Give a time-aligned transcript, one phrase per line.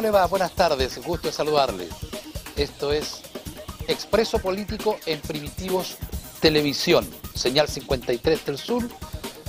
[0.00, 0.26] ¿Cómo le va?
[0.28, 1.86] Buenas tardes, gusto de saludarle.
[2.56, 3.20] Esto es
[3.86, 5.98] Expreso Político en Primitivos
[6.40, 8.88] Televisión, señal 53 del Sur,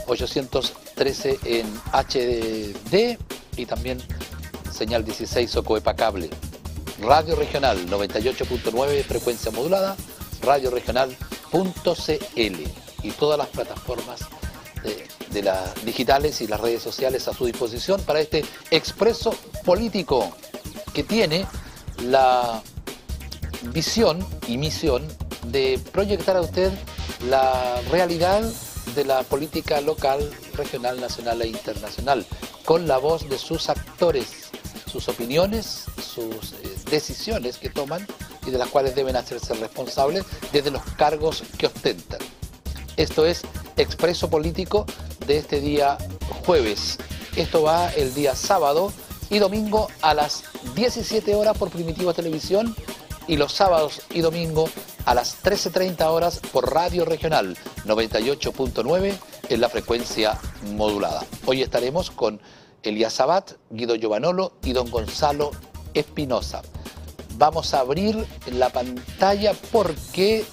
[0.08, 3.18] 813 en HD
[3.56, 4.04] y también
[4.70, 6.30] señal 16 Socoepa Cable.
[7.00, 9.96] Radio Regional 98.9, frecuencia modulada,
[10.42, 11.16] radioregional.cl
[13.04, 14.20] y todas las plataformas
[14.84, 19.34] de, las digitales y las redes sociales a su disposición para este expreso
[19.64, 20.36] político
[20.94, 21.46] que tiene
[22.04, 22.62] la
[23.74, 25.08] visión y misión
[25.48, 26.72] de proyectar a usted
[27.30, 28.44] la realidad
[28.96, 32.26] de la política local, regional, nacional e internacional,
[32.66, 34.50] con la voz de sus actores,
[34.92, 38.06] sus opiniones, sus eh, decisiones que toman
[38.46, 42.20] y de las cuales deben hacerse responsables desde los cargos que ostentan.
[42.98, 43.42] Esto es
[43.78, 44.86] Expreso Político
[45.26, 45.98] de este día
[46.46, 46.98] jueves.
[47.36, 48.92] Esto va el día sábado
[49.32, 50.44] y domingo a las
[50.76, 52.76] 17 horas por Primitiva Televisión
[53.28, 54.70] y los sábados y domingo
[55.06, 59.14] a las 13.30 horas por Radio Regional 98.9
[59.48, 60.38] en la frecuencia
[60.76, 61.24] modulada.
[61.46, 62.42] Hoy estaremos con
[62.84, 65.52] Elías Sabat, Guido Giovanolo y don Gonzalo
[65.94, 66.62] Espinosa.
[67.38, 70.44] Vamos a abrir la pantalla porque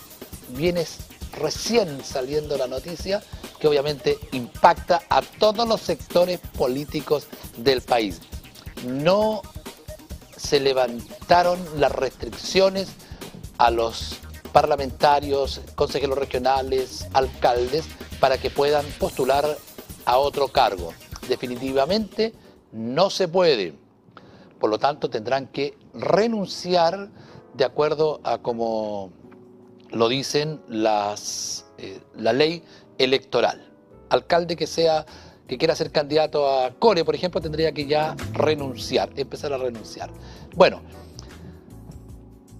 [0.51, 0.87] viene
[1.33, 3.25] recién saliendo la noticia
[3.59, 8.21] que obviamente impacta a todos los sectores políticos del país.
[8.87, 9.43] No
[10.37, 12.89] se levantaron las restricciones
[13.59, 14.19] a los
[14.53, 17.87] parlamentarios, consejeros regionales, alcaldes,
[18.21, 19.45] para que puedan postular
[20.05, 20.93] a otro cargo.
[21.29, 22.33] Definitivamente
[22.73, 23.75] no se puede.
[24.59, 27.11] Por lo tanto, tendrán que renunciar
[27.55, 29.13] de acuerdo a como
[29.91, 32.63] lo dicen las, eh, la ley
[32.99, 33.73] electoral.
[34.11, 35.07] Alcalde que sea
[35.49, 40.11] que quiera ser candidato a Core, por ejemplo, tendría que ya renunciar, empezar a renunciar.
[40.55, 40.83] Bueno,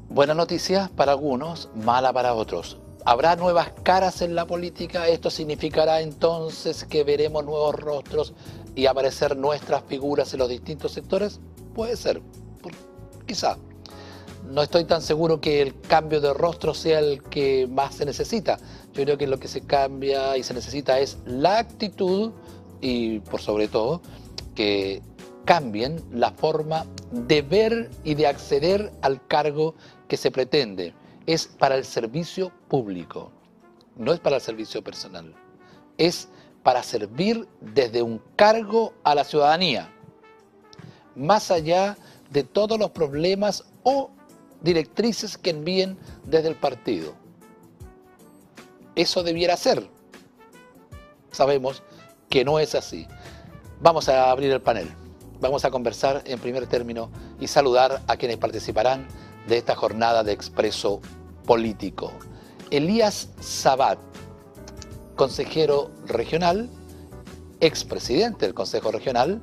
[0.09, 2.79] buena noticia para algunos, mala para otros.
[3.05, 5.07] ¿Habrá nuevas caras en la política?
[5.07, 8.33] ¿Esto significará entonces que veremos nuevos rostros
[8.75, 11.41] y aparecer nuestras figuras en los distintos sectores?
[11.75, 12.23] Puede ser,
[13.27, 13.59] quizá
[14.51, 18.59] no estoy tan seguro que el cambio de rostro sea el que más se necesita.
[18.95, 22.33] Yo creo que lo que se cambia y se necesita es la actitud
[22.81, 24.01] y por sobre todo
[24.55, 25.03] que
[25.45, 29.75] cambien la forma de ver y de acceder al cargo
[30.07, 30.95] que se pretende.
[31.27, 33.31] Es para el servicio público,
[33.97, 35.35] no es para el servicio personal.
[35.97, 36.29] Es
[36.63, 39.91] para servir desde un cargo a la ciudadanía,
[41.15, 41.97] más allá
[42.31, 44.11] de todos los problemas o
[44.61, 47.15] directrices que envíen desde el partido.
[48.95, 49.89] Eso debiera ser.
[51.31, 51.83] Sabemos
[52.29, 53.07] que no es así.
[53.81, 54.89] Vamos a abrir el panel.
[55.41, 59.07] Vamos a conversar en primer término y saludar a quienes participarán
[59.47, 61.01] de esta jornada de expreso
[61.47, 62.13] político.
[62.71, 63.99] Elías Sabat,
[65.15, 66.69] consejero regional,
[67.61, 69.41] expresidente del Consejo Regional,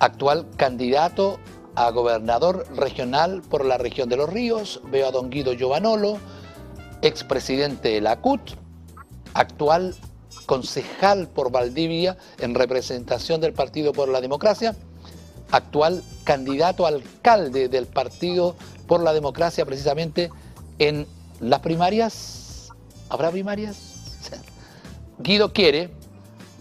[0.00, 1.38] actual candidato
[1.76, 6.18] a gobernador regional por la región de los ríos, veo a don Guido Giovanolo,
[7.00, 8.40] expresidente de la CUT,
[9.34, 9.94] actual
[10.50, 14.74] concejal por Valdivia en representación del Partido por la Democracia,
[15.52, 18.56] actual candidato alcalde del Partido
[18.88, 20.28] por la Democracia precisamente
[20.80, 21.06] en
[21.38, 22.72] las primarias.
[23.10, 23.76] ¿Habrá primarias?
[25.20, 25.88] Guido quiere,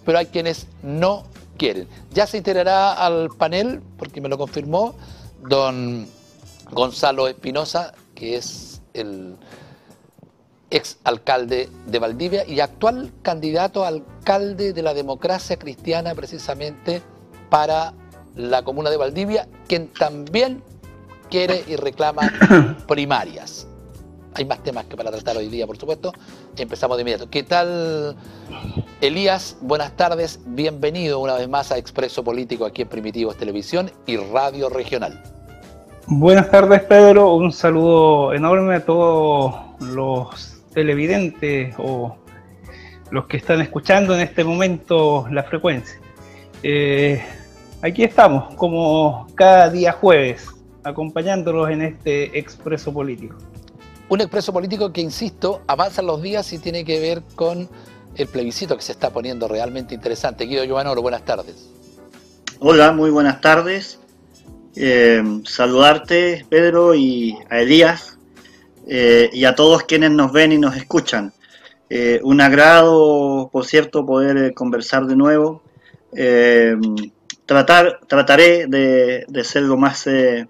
[0.05, 1.23] pero hay quienes no
[1.57, 1.87] quieren.
[2.13, 4.93] Ya se integrará al panel, porque me lo confirmó,
[5.47, 6.07] don
[6.69, 9.35] Gonzalo Espinosa, que es el
[10.71, 17.01] ex alcalde de Valdivia y actual candidato a alcalde de la democracia cristiana precisamente
[17.49, 17.93] para
[18.35, 20.61] la comuna de Valdivia, quien también
[21.29, 22.31] quiere y reclama
[22.87, 23.67] primarias.
[24.35, 26.13] Hay más temas que para tratar hoy día, por supuesto.
[26.55, 27.29] Empezamos de inmediato.
[27.29, 28.15] ¿Qué tal,
[29.01, 29.57] Elías?
[29.61, 30.39] Buenas tardes.
[30.45, 35.21] Bienvenido una vez más a Expreso Político aquí en Primitivos Televisión y Radio Regional.
[36.05, 37.33] Buenas tardes, Pedro.
[37.33, 42.15] Un saludo enorme a todos los televidentes o
[43.11, 45.99] los que están escuchando en este momento la frecuencia.
[46.63, 47.21] Eh,
[47.81, 50.47] aquí estamos, como cada día jueves,
[50.85, 53.35] acompañándolos en este expreso político.
[54.07, 57.67] Un expreso político que, insisto, avanza los días y tiene que ver con
[58.15, 60.45] el plebiscito que se está poniendo realmente interesante.
[60.45, 61.69] Guido Giovanoro, buenas tardes.
[62.59, 63.99] Hola, muy buenas tardes.
[64.77, 68.18] Eh, saludarte, Pedro, y a Elías,
[68.89, 71.31] eh, y a todos quienes nos ven y nos escuchan.
[71.89, 75.63] Eh, un agrado, por cierto, poder conversar de nuevo.
[77.45, 80.47] tratar, trataré de, de ser lo más eh,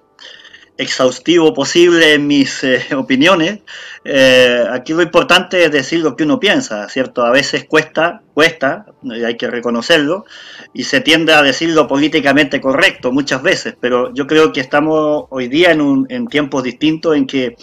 [0.79, 3.59] exhaustivo posible en mis eh, opiniones.
[4.05, 7.25] Eh, aquí lo importante es decir lo que uno piensa, ¿cierto?
[7.25, 8.85] A veces cuesta, cuesta,
[9.25, 10.25] hay que reconocerlo,
[10.73, 15.25] y se tiende a decir lo políticamente correcto muchas veces, pero yo creo que estamos
[15.29, 17.57] hoy día en, un, en tiempos distintos en que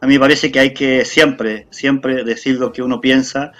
[0.00, 3.52] a mí me parece que hay que siempre, siempre decir lo que uno piensa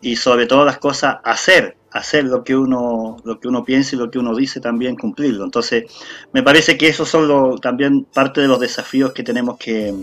[0.00, 3.98] y sobre todas las cosas hacer hacer lo que uno lo que uno piensa y
[3.98, 5.44] lo que uno dice también cumplirlo.
[5.44, 5.84] Entonces
[6.32, 9.94] me parece que esos son también parte de los desafíos que tenemos que,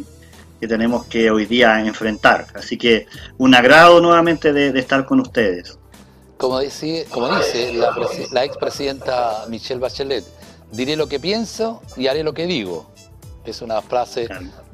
[0.59, 2.47] que, tenemos que hoy día enfrentar.
[2.55, 3.07] Así que
[3.37, 5.79] un agrado nuevamente de, estar con ustedes.
[6.37, 7.95] Como dice como dice la,
[8.31, 10.25] la expresidenta Michelle Bachelet
[10.71, 12.91] diré lo que pienso y haré lo que digo.
[13.45, 14.27] Es una frase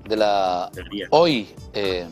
[0.07, 0.71] de la
[1.09, 2.05] hoy eh,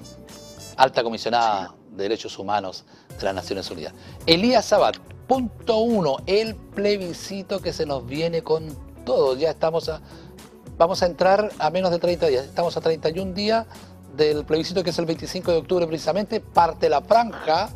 [0.78, 2.86] alta comisionada de derechos humanos
[3.20, 3.94] de las Naciones Unidas.
[4.26, 4.98] Elías Sabat,
[5.28, 9.36] punto uno, el plebiscito que se nos viene con todo.
[9.36, 10.02] Ya estamos a,
[10.78, 13.66] vamos a entrar a menos de 30 días, estamos a 31 días
[14.16, 17.70] del plebiscito que es el 25 de octubre precisamente, parte la franja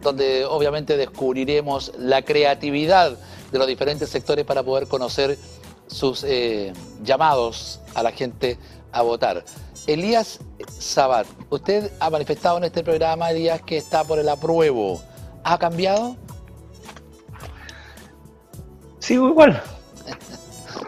[0.00, 3.16] donde obviamente descubriremos la creatividad
[3.52, 5.36] de los diferentes sectores para poder conocer
[5.86, 6.72] sus eh,
[7.02, 8.58] llamados a la gente
[8.92, 9.44] a votar.
[9.86, 15.02] Elías Sabat, usted ha manifestado en este programa, Elías, que está por el apruebo.
[15.42, 16.16] ¿Ha cambiado?
[18.98, 19.62] Sigo igual.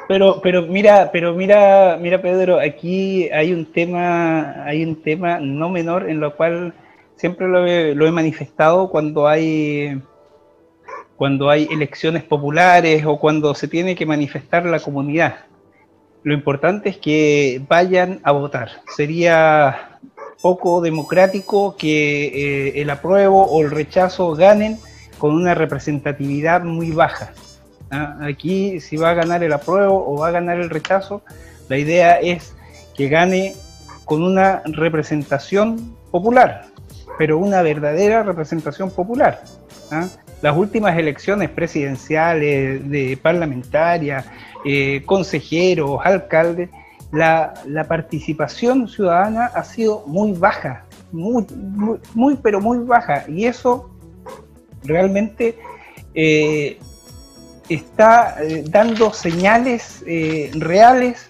[0.09, 5.71] Pero, pero mira, pero mira, mira Pedro, aquí hay un tema, hay un tema no
[5.71, 6.75] menor en lo cual
[7.17, 10.01] siempre lo he, lo he manifestado cuando hay
[11.17, 15.37] cuando hay elecciones populares o cuando se tiene que manifestar la comunidad
[16.25, 18.71] lo importante es que vayan a votar.
[18.97, 19.99] Sería
[20.41, 24.79] poco democrático que eh, el apruebo o el rechazo ganen
[25.19, 27.33] con una representatividad muy baja.
[27.91, 28.19] ¿ah?
[28.23, 31.23] Aquí si va a ganar el apruebo o va a ganar el rechazo,
[31.69, 32.55] la idea es
[32.97, 33.55] que gane
[34.05, 36.67] con una representación popular,
[37.19, 39.43] pero una verdadera representación popular.
[39.91, 40.09] ¿ah?
[40.43, 44.27] Las últimas elecciones presidenciales, de parlamentarias,
[44.65, 46.71] eh, consejeros, alcaldes,
[47.11, 47.53] la,
[47.89, 51.45] participación ciudadana ha sido muy baja, muy,
[52.15, 53.25] muy, pero muy baja.
[53.29, 53.91] Y eso
[54.85, 55.59] realmente
[56.15, 56.79] eh,
[57.69, 60.05] está eh, dando señales
[60.55, 61.29] reales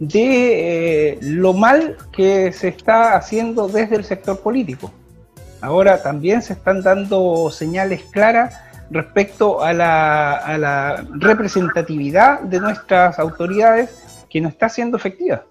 [0.00, 4.90] de lo mal que se está haciendo desde el sector político.
[5.60, 8.54] Ahora también se están dando señales claras
[8.90, 15.44] respecto a la, representatividad de nuestras autoridades que no está siendo efectiva.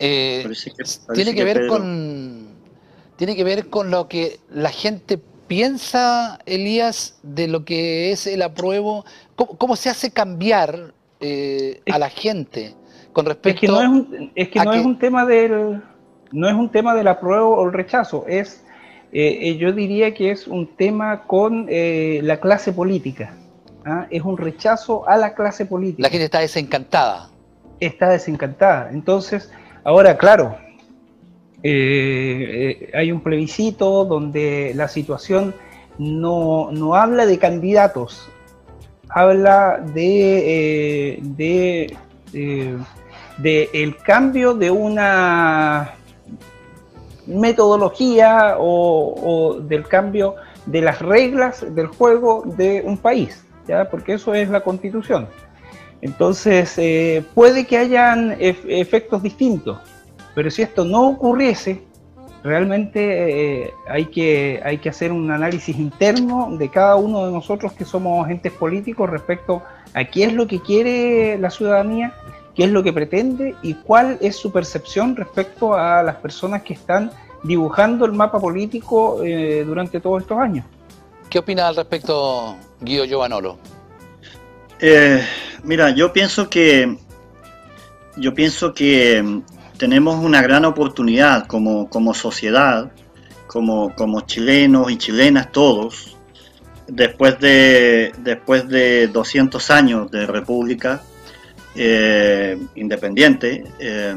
[0.00, 0.48] Eh,
[1.12, 2.48] tiene que, ver con
[3.16, 5.18] tiene que ver con lo que la gente
[5.48, 9.04] piensa, Elías, de lo que es el apruebo.
[9.34, 12.76] ¿Cómo, se hace cambiar eh, a la gente
[13.12, 13.48] con respecto?
[13.56, 15.82] Es que no es un, es que no es un tema del
[16.32, 18.64] no es un tema del apruebo o el rechazo, es,
[19.12, 23.34] eh, eh, yo diría que es un tema con eh, la clase política.
[23.84, 24.06] ¿ah?
[24.10, 26.02] Es un rechazo a la clase política.
[26.02, 27.30] La gente está desencantada.
[27.80, 28.90] Está desencantada.
[28.90, 29.50] Entonces,
[29.84, 30.56] ahora, claro,
[31.62, 35.54] hay un plebiscito donde la situación
[35.98, 38.28] no, no habla de candidatos,
[39.08, 41.96] habla de, de,
[43.38, 45.97] de el cambio de una
[47.28, 50.34] metodología o, del cambio
[50.66, 53.88] de las reglas del juego de un país, ¿ya?
[53.88, 55.28] porque eso es la constitución.
[56.00, 59.78] Entonces, eh, puede que hayan efectos distintos,
[60.34, 61.82] pero si esto no ocurriese,
[62.44, 67.72] realmente eh, hay, que, hay que hacer un análisis interno de cada uno de nosotros
[67.72, 69.62] que somos agentes políticos respecto
[69.94, 72.14] a qué es lo que quiere la ciudadanía
[72.58, 76.74] qué es lo que pretende y cuál es su percepción respecto a las personas que
[76.74, 77.12] están
[77.44, 80.66] dibujando el mapa político eh, durante todos estos años.
[81.30, 83.58] ¿Qué opina al respecto Guido Giovanolo?
[84.80, 85.22] Eh,
[85.62, 86.98] mira, yo pienso que
[88.16, 89.42] yo pienso que mm,
[89.78, 92.90] tenemos una gran oportunidad como, como sociedad,
[93.46, 96.16] como, como chilenos y chilenas todos,
[96.88, 101.02] después de, después de 200 años de república,
[101.80, 104.16] eh, independiente, eh,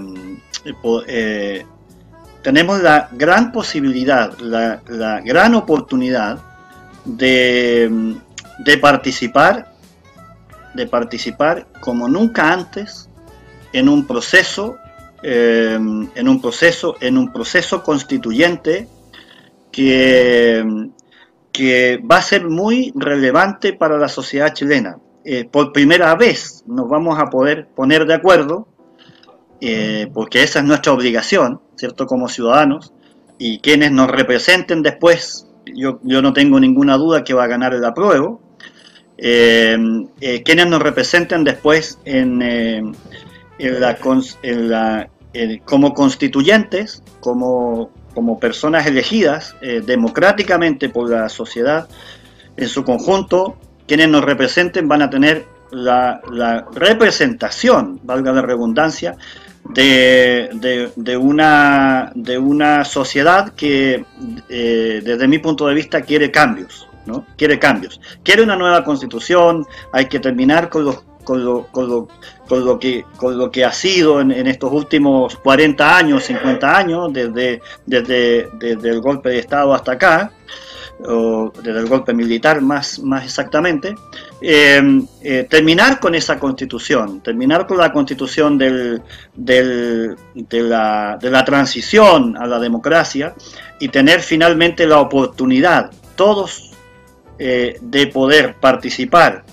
[1.07, 1.65] eh,
[2.41, 4.81] tenemos la gran posibilidad, la,
[5.23, 6.39] gran oportunidad
[7.05, 8.17] de,
[8.81, 9.73] participar,
[10.73, 13.07] de participar como nunca antes
[13.73, 14.77] en un proceso,
[15.21, 18.87] en un proceso, en un proceso constituyente
[19.71, 20.89] que,
[21.51, 24.97] que va a ser muy relevante para la sociedad chilena.
[25.23, 28.67] Eh, por primera vez nos vamos a poder poner de acuerdo,
[29.59, 32.07] eh, porque esa es nuestra obligación, ¿cierto?
[32.07, 32.91] Como ciudadanos,
[33.37, 37.73] y quienes nos representen después, yo, yo no tengo ninguna duda que va a ganar
[37.73, 38.41] el apruebo,
[39.17, 39.77] eh,
[40.43, 42.95] quienes nos representen después en,
[43.59, 45.07] la
[45.65, 51.87] como constituyentes, como, como personas elegidas democráticamente por la sociedad
[52.57, 56.21] en su conjunto, quienes nos representen van a tener la,
[56.73, 59.15] representación, valga la redundancia,
[59.63, 64.05] de, una, de una sociedad que
[64.49, 67.25] eh, desde mi punto de vista quiere cambios, ¿no?
[67.37, 68.01] Quiere cambios.
[68.23, 72.07] Quiere una nueva constitución, hay que terminar con los con lo, con lo,
[72.47, 77.13] con lo, que, con lo que ha sido en, estos últimos 40 años, 50 años,
[77.13, 80.31] desde, desde, desde el golpe de Estado hasta acá,
[81.05, 83.95] o desde el golpe militar más, más exactamente,
[84.41, 89.01] em, eh, terminar con esa constitución, terminar con la constitución del,
[89.33, 93.33] del, de, la, de, la, transición a la democracia
[93.79, 96.71] y tener finalmente la oportunidad, todos,
[97.39, 99.43] eh, de poder participar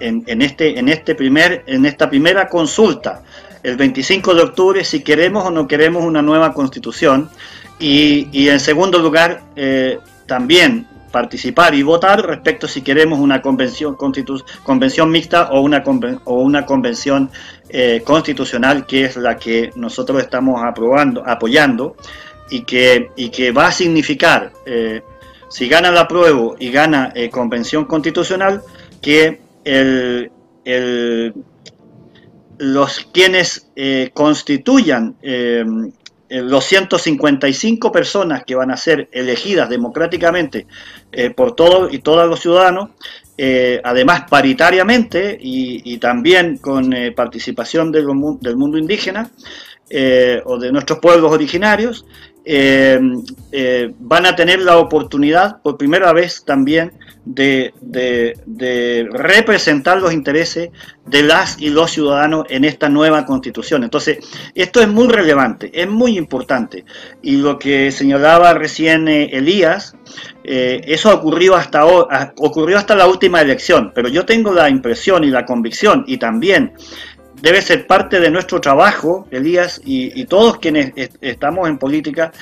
[0.00, 3.22] en, este, en, este primer, en esta primera consulta
[3.62, 7.30] el 25 de octubre si queremos o no queremos una nueva constitución.
[7.78, 9.98] Y, y en segundo lugar eh,
[10.30, 15.82] también participar y votar respecto si queremos una convención, convención mixta o una,
[16.24, 17.30] o una convención
[17.68, 21.96] eh, constitucional que es la que nosotros estamos aprobando, apoyando
[22.48, 25.02] y que, y que va a significar, eh,
[25.48, 28.62] si gana la prueba y gana eh, convención constitucional,
[29.02, 30.30] que el,
[32.58, 33.66] los quienes
[34.14, 35.64] constituyan eh,
[36.30, 40.66] los 155 personas que van a ser elegidas democráticamente
[41.12, 42.90] eh, por todos y todos los ciudadanos,
[43.36, 49.30] eh, además paritariamente y, también con participación del mundo indígena
[50.44, 52.06] o de nuestros pueblos originarios,
[52.44, 56.92] van a tener la oportunidad por primera vez también
[57.24, 60.70] de, representar los intereses
[61.06, 63.84] de las y los ciudadanos en esta nueva constitución.
[63.84, 64.18] Entonces,
[64.54, 66.84] esto es muy relevante, es muy importante.
[67.22, 69.96] Y lo que señalaba recién eh, Elías,
[70.44, 75.28] eh, eso ocurrió hasta, ocurrió hasta la última elección, pero yo tengo la impresión y
[75.28, 76.72] la convicción y también
[77.40, 82.32] debe ser parte de nuestro trabajo, Elías, y, todos quienes estamos en política,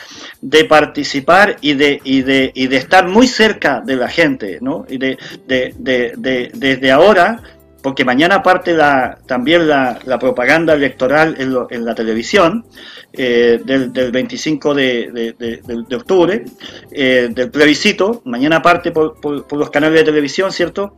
[0.41, 4.85] de participar y de, y de, y de estar muy cerca de la gente, ¿no?
[4.89, 7.41] Y de, de desde ahora
[7.83, 12.65] porque mañana parte la, también la, propaganda electoral en, la televisión
[13.13, 16.45] eh, del, 25 de, octubre,
[16.91, 19.17] eh, del plebiscito, mañana parte por,
[19.57, 20.97] los canales de televisión, ¿cierto?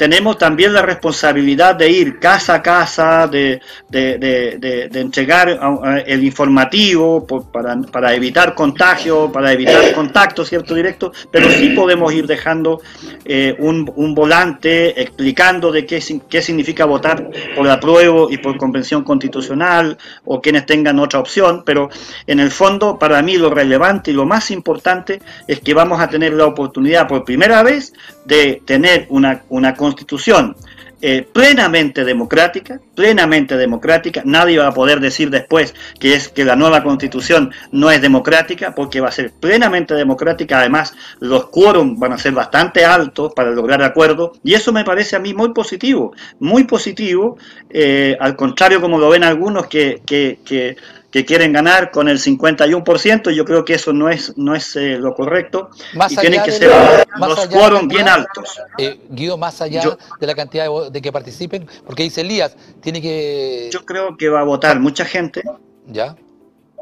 [0.00, 3.60] Tenemos también la responsabilidad de ir casa a casa, de,
[3.92, 5.60] entregar
[6.06, 10.74] el informativo para, evitar contagio, para evitar contacto, ¿cierto?
[10.74, 12.80] Directo, pero sí podemos ir dejando
[13.26, 19.98] eh, un, volante explicando de qué, qué significa votar por apruebo y por convención constitucional
[20.24, 21.90] o quienes tengan otra opción, pero
[22.26, 26.08] en el fondo para mí lo relevante y lo más importante es que vamos a
[26.08, 27.92] tener la oportunidad por primera vez
[28.24, 30.54] de tener una, una constitución
[31.02, 34.22] eh, plenamente democrática, plenamente democrática.
[34.24, 38.74] Nadie va a poder decir después que es que la nueva constitución no es democrática,
[38.74, 40.58] porque va a ser plenamente democrática.
[40.58, 45.16] Además, los quórum van a ser bastante altos para lograr acuerdos, y eso me parece
[45.16, 47.38] a mí muy positivo, muy positivo,
[47.70, 50.76] eh, al contrario como lo ven algunos que,
[51.10, 54.96] que quieren ganar con el 51%, yo creo que eso no es no es eh,
[54.98, 56.70] lo correcto más y tienen que ser
[57.18, 58.60] los quórum bien altos.
[58.78, 63.70] Eh, Guido, más allá de la cantidad de, que participen, porque dice Elías, tiene que...
[63.72, 65.42] Yo creo que va a votar mucha gente.
[65.86, 66.14] ¿Ya?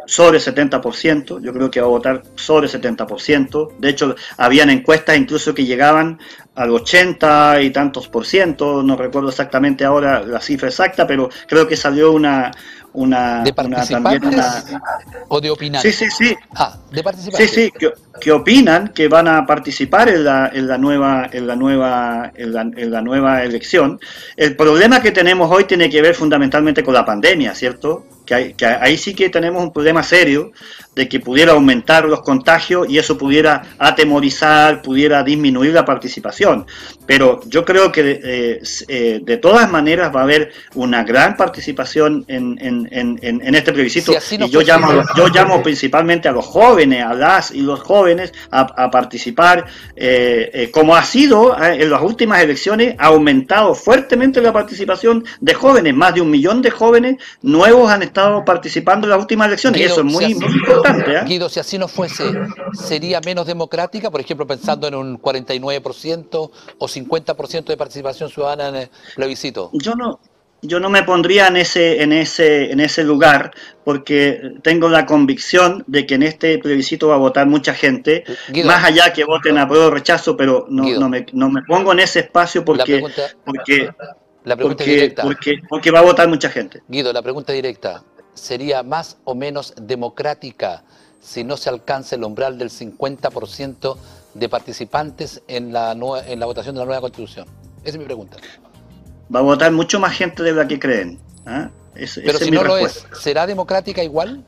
[0.08, 5.52] sobre 70%, yo creo que va a votar sobre 70%, de hecho habían encuestas incluso
[5.52, 6.18] que llegaban
[6.54, 11.68] al 80 y tantos por ciento, no recuerdo exactamente ahora la cifra exacta, pero creo
[11.68, 12.50] que salió una,
[12.98, 14.74] una, ¿De participantes
[15.28, 15.82] o de opinar?
[15.82, 16.36] Sí, sí, sí.
[16.54, 17.50] Ah, de participantes.
[17.50, 17.88] Sí, sí,
[18.20, 22.52] que, opinan que van a participar en la, en la nueva, en la nueva, en
[22.52, 24.00] la, en la nueva elección.
[24.36, 28.06] El problema que tenemos hoy tiene que ver fundamentalmente con la pandemia, ¿cierto?
[28.26, 30.52] Que, que ahí sí que tenemos un problema serio
[30.94, 36.66] de que pudiera aumentar los contagios y eso pudiera atemorizar, pudiera disminuir la participación.
[37.08, 42.26] Pero yo creo que eh, eh, de todas maneras va a haber una gran participación
[42.28, 42.58] en,
[43.54, 44.12] este plebiscito.
[44.30, 48.90] Y yo llamo, yo llamo principalmente a los jóvenes, a las y los jóvenes a,
[48.90, 49.64] participar,
[49.96, 55.94] eh, como ha sido en las últimas elecciones, ha aumentado fuertemente la participación de jóvenes,
[55.94, 59.80] más de un millón de jóvenes nuevos han estado participando en las últimas elecciones.
[59.80, 61.24] Y eso es muy, importante.
[61.24, 62.24] Guido, si así no fuese,
[62.74, 64.10] ¿sería menos democrática?
[64.10, 69.70] Por ejemplo, pensando en un 49% o 50% de participación ciudadana en el plebiscito?
[69.72, 70.20] Yo no,
[70.62, 73.52] yo no me pondría en ese, en ese, en ese lugar
[73.84, 78.24] porque tengo la convicción de que en este plebiscito va a votar mucha gente,
[78.64, 81.92] más allá que voten a prueba o rechazo, pero no, no, me, no, me, pongo
[81.92, 83.02] en ese espacio porque,
[83.44, 83.90] porque,
[84.44, 85.22] la pregunta directa.
[85.22, 86.82] Porque, porque va a votar mucha gente.
[86.88, 88.02] Guido, la pregunta directa,
[88.34, 90.82] ¿sería más o menos democrática
[91.20, 93.96] si no se alcanza el umbral del 50%
[94.38, 97.47] de participantes en la, en la votación de la nueva constitución?
[97.83, 98.37] Esa es mi pregunta.
[99.35, 101.18] Va a votar mucho más gente de la que creen.
[101.47, 101.71] ¿ah?
[101.95, 104.45] Pero si no lo es, ¿será democrática igual?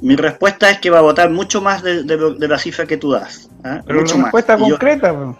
[0.00, 3.48] Mi respuesta es que va a votar mucho más de, la cifra que tú das.
[3.64, 3.80] ¿ah?
[3.86, 5.34] Pero mucho respuesta concreta.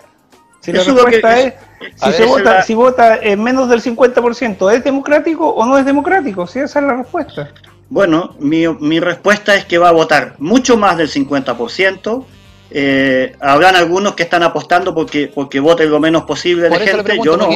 [0.60, 1.54] Si la respuesta es,
[1.96, 6.46] si, se vota, si vota en menos del 50%, ¿es democrático o no es democrático?
[6.46, 7.50] Si esa es la respuesta.
[7.90, 12.24] Bueno, mi, mi respuesta es que va a votar mucho más del 50%,
[12.74, 17.18] eh, habrán algunos que están apostando porque porque vote lo menos posible de gente.
[17.22, 17.48] Yo no.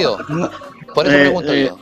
[0.94, 1.78] Por eso pregunto eh, yo.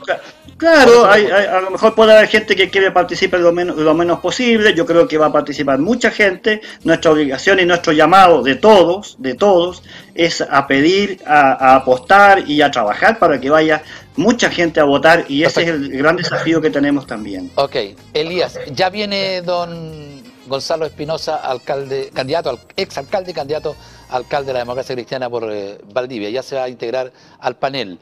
[0.57, 4.19] Claro, hay, a lo mejor puede haber gente que quiere participar lo menos, lo menos
[4.19, 4.73] posible.
[4.73, 6.61] Yo creo que va a participar mucha gente.
[6.83, 12.61] Nuestra obligación y nuestro llamado de todos, de todos, es a pedir, a, apostar y
[12.61, 13.83] a trabajar para que vaya
[14.15, 15.25] mucha gente a votar.
[15.27, 17.51] Y ese es el gran desafío que tenemos también.
[17.55, 17.75] Ok,
[18.13, 20.14] Elías, ya viene don
[20.47, 23.75] Gonzalo Espinosa, alcalde, candidato, al, ex alcalde y candidato
[24.09, 26.29] alcalde de la democracia cristiana por eh, Valdivia.
[26.29, 27.99] Ya se va a integrar al panel.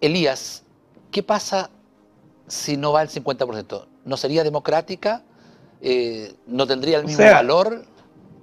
[0.00, 0.64] Elías,
[1.10, 1.70] ¿qué pasa
[2.46, 3.86] si no va el 50%?
[4.04, 5.22] ¿No sería democrática?
[5.82, 7.84] Eh, ¿No tendría el mismo valor?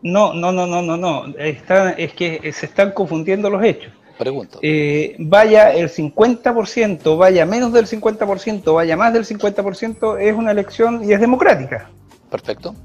[0.01, 1.25] No, no, no, no, no, no.
[1.37, 3.91] es que se están confundiendo los hechos.
[4.17, 4.59] Pregunto.
[4.63, 11.03] Eh, vaya el 50%, vaya menos del 50%, vaya más del 50%, es una elección
[11.07, 11.91] y es democrática.
[12.29, 12.75] Perfecto.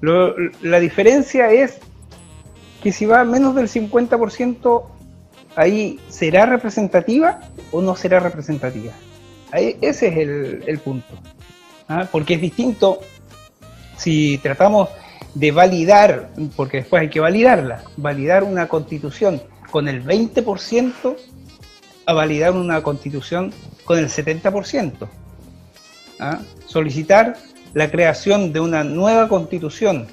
[0.62, 1.78] la diferencia es
[2.82, 4.84] que si va menos del 50%,
[5.56, 8.92] ahí será representativa o no será representativa.
[9.52, 10.16] Ahí, ese es
[10.66, 11.18] el, punto.
[11.88, 12.08] ¿ah?
[12.10, 13.00] Porque es distinto
[13.96, 14.88] si tratamos
[15.34, 21.16] de validar, porque después hay que validarla, validar una constitución con el 20%
[22.06, 23.52] a validar una constitución
[23.84, 25.08] con el 70%.
[26.18, 26.40] ¿ah?
[26.66, 27.36] Solicitar
[27.74, 30.06] la creación de una nueva constitución,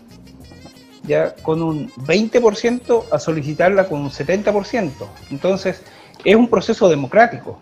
[1.03, 4.91] ya con un 20% a solicitarla con un 70%.
[5.31, 5.81] Entonces,
[6.23, 7.59] es un proceso democrático.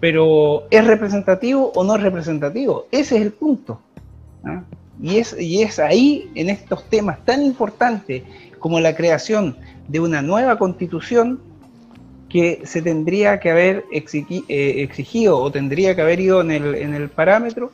[0.00, 2.86] Pero, ¿es representativo o no es representativo?
[2.90, 3.80] Ese es el punto.
[4.44, 4.62] ¿ah?
[5.00, 8.22] Y, es, y es ahí, en estos temas tan importantes
[8.58, 9.56] como la creación
[9.88, 11.40] de una nueva constitución,
[12.28, 16.94] que se tendría que haber eh, exigido o tendría que haber ido en el, en
[16.94, 17.72] el parámetro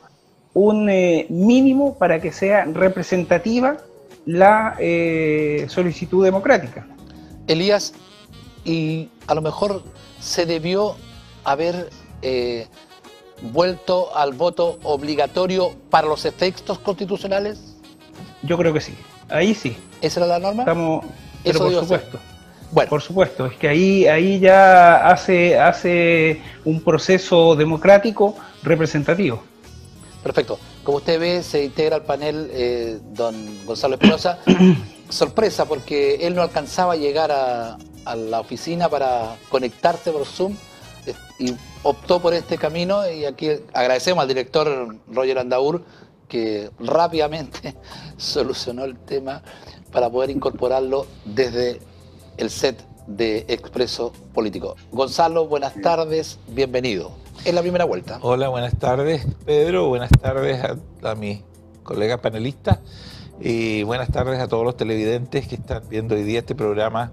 [0.53, 3.77] un eh, mínimo para que sea representativa
[4.25, 6.87] la eh, solicitud democrática.
[7.47, 7.93] Elías,
[8.65, 9.83] y a lo mejor
[10.19, 10.95] se debió
[11.43, 11.89] haber
[12.21, 12.67] eh,
[13.41, 17.75] vuelto al voto obligatorio para los efectos constitucionales?
[18.43, 18.93] Yo creo que sí,
[19.29, 19.75] ahí sí.
[20.01, 20.63] ¿Esa era la norma?
[20.63, 21.05] Estamos,
[21.43, 22.19] pero por supuesto.
[22.71, 22.89] Bueno.
[22.89, 29.41] Por supuesto, es que ahí, ahí ya hace, hace un proceso democrático representativo.
[30.23, 30.59] Perfecto.
[30.83, 34.39] Como usted ve, se integra al panel eh, don Gonzalo Espinosa.
[35.09, 37.77] Sorpresa, porque él no alcanzaba a llegar a,
[38.15, 40.55] la oficina para conectarse por Zoom
[41.05, 45.83] eh, y optó por este camino y aquí agradecemos al director Roger Andaur
[46.27, 47.75] que rápidamente
[48.17, 49.43] solucionó el tema
[49.91, 51.81] para poder incorporarlo desde
[52.37, 54.75] el set de Expreso Político.
[54.91, 58.19] Gonzalo, buenas tardes, bienvenido en la primera vuelta.
[58.21, 59.87] Hola, buenas tardes, Pedro.
[59.87, 60.61] Buenas tardes
[61.03, 61.41] a, mis
[61.83, 62.79] colegas panelistas
[63.39, 67.11] y buenas tardes a todos los televidentes que están viendo hoy día este programa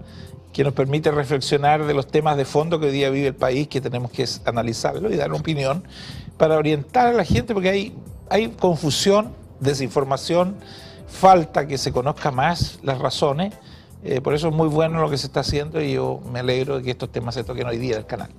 [0.53, 3.67] que nos permite reflexionar de los temas de fondo que hoy día vive el país,
[3.67, 5.83] que tenemos que analizarlo y dar una opinión
[6.37, 7.95] para orientar a la gente, porque hay,
[8.29, 10.55] hay confusión, desinformación,
[11.07, 13.53] falta que se conozca más las razones.
[14.03, 16.77] Eh, por eso es muy bueno lo que se está haciendo y yo me alegro
[16.77, 18.29] de que estos temas se toquen hoy día en el canal.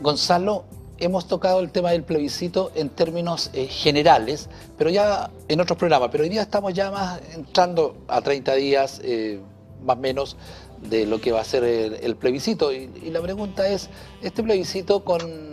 [0.00, 0.64] Gonzalo,
[0.98, 6.08] hemos tocado el tema del plebiscito en términos eh, generales, pero ya en otros programas,
[6.10, 9.40] pero hoy día estamos ya más entrando a 30 días, eh,
[9.84, 10.36] más o menos,
[10.82, 12.72] de lo que va a ser el, plebiscito.
[12.72, 13.88] Y, la pregunta es,
[14.22, 15.50] este plebiscito con,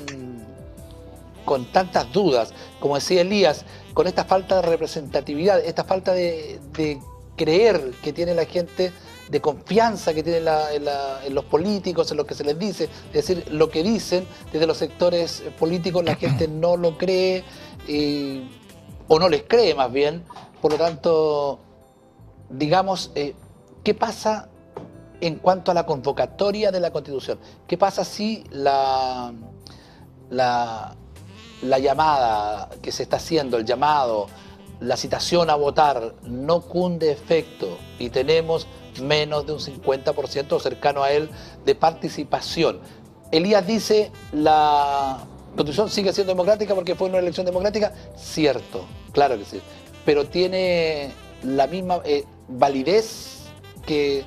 [1.45, 6.60] con tantas dudas, como decía Elías, con esta falta de representatividad, esta falta de,
[7.36, 8.91] creer que tiene la gente,
[9.34, 13.46] de confianza que tiene en, los políticos, en lo que se les dice, es decir,
[13.52, 17.43] lo que dicen desde los sectores políticos la gente no lo cree
[19.08, 20.24] o no les cree más bien,
[20.62, 21.60] por lo tanto,
[22.50, 23.34] digamos, eh,
[23.84, 24.50] ¿qué pasa
[25.24, 27.39] en cuanto a la convocatoria de la Constitución.
[27.65, 29.34] ¿Qué pasa si la,
[30.30, 30.96] la,
[31.80, 34.28] llamada que se está haciendo, el llamado,
[34.84, 38.67] la citación a votar no cunde efecto y tenemos
[39.02, 41.30] menos de un 50% cercano a él
[41.65, 42.80] de participación?
[43.32, 47.93] Elías dice, la Constitución sigue siendo democrática porque fue una elección democrática.
[48.15, 49.62] Cierto, claro que sí.
[50.06, 51.12] Pero tiene
[51.43, 53.46] la misma eh, validez
[53.86, 54.26] que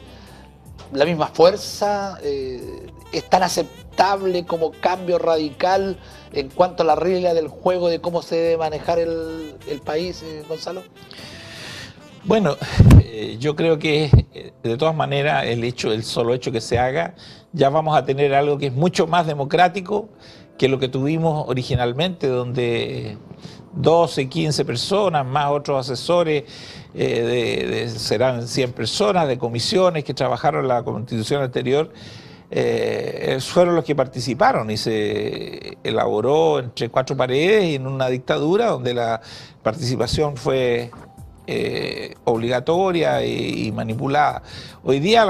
[0.93, 5.99] la misma fuerza, eh, es tan aceptable como cambio radical
[6.37, 10.45] en cuanto a la regla del juego de cómo se debe manejar el, país, eh,
[10.49, 10.83] Gonzalo?
[12.25, 12.57] Bueno,
[13.05, 14.11] eh, yo creo que
[14.63, 17.15] de todas maneras el hecho, el solo hecho que se haga,
[17.53, 20.09] ya vamos a tener algo que es mucho más democrático
[20.59, 23.19] que lo que tuvimos originalmente, donde
[23.75, 26.45] 12, 15 personas, más otros asesores,
[26.95, 31.93] eh, serán 100 personas de comisiones que trabajaron la constitución anterior,
[32.51, 38.95] eh, fueron los que participaron y se elaboró entre cuatro paredes en una dictadura donde
[38.95, 39.21] la
[39.63, 40.91] participación fue
[41.47, 44.43] eh, obligatoria y, manipulada.
[44.85, 45.27] Hoy día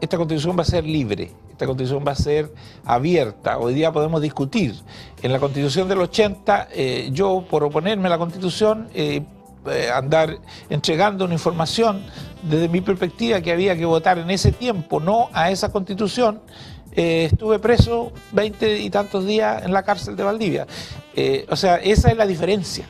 [0.00, 2.52] esta constitución va a ser libre esta constitución va a ser
[2.84, 3.58] abierta.
[3.58, 4.74] Hoy día podemos discutir.
[5.22, 8.88] En la constitución del 80, eh, yo por oponerme a la constitución,
[9.66, 12.02] eh, eh, andar entregando una información
[12.42, 16.40] desde mi perspectiva que había que votar en ese tiempo, no a esa constitución,
[16.92, 20.66] estuve preso 20 y tantos días en la cárcel de Valdivia.
[21.48, 22.86] o sea, esa es la diferencia.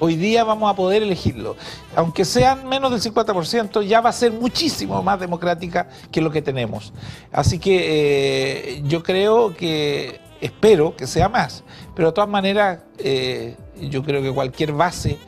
[0.00, 1.56] Hoy día vamos a poder elegirlo.
[1.96, 6.40] Aunque sean menos del 50%, ya va a ser muchísimo más democrática que lo que
[6.40, 6.92] tenemos.
[7.32, 11.64] Así que eh, yo creo que, espero que sea más.
[11.96, 15.18] Pero de todas maneras, eh, yo creo que cualquier base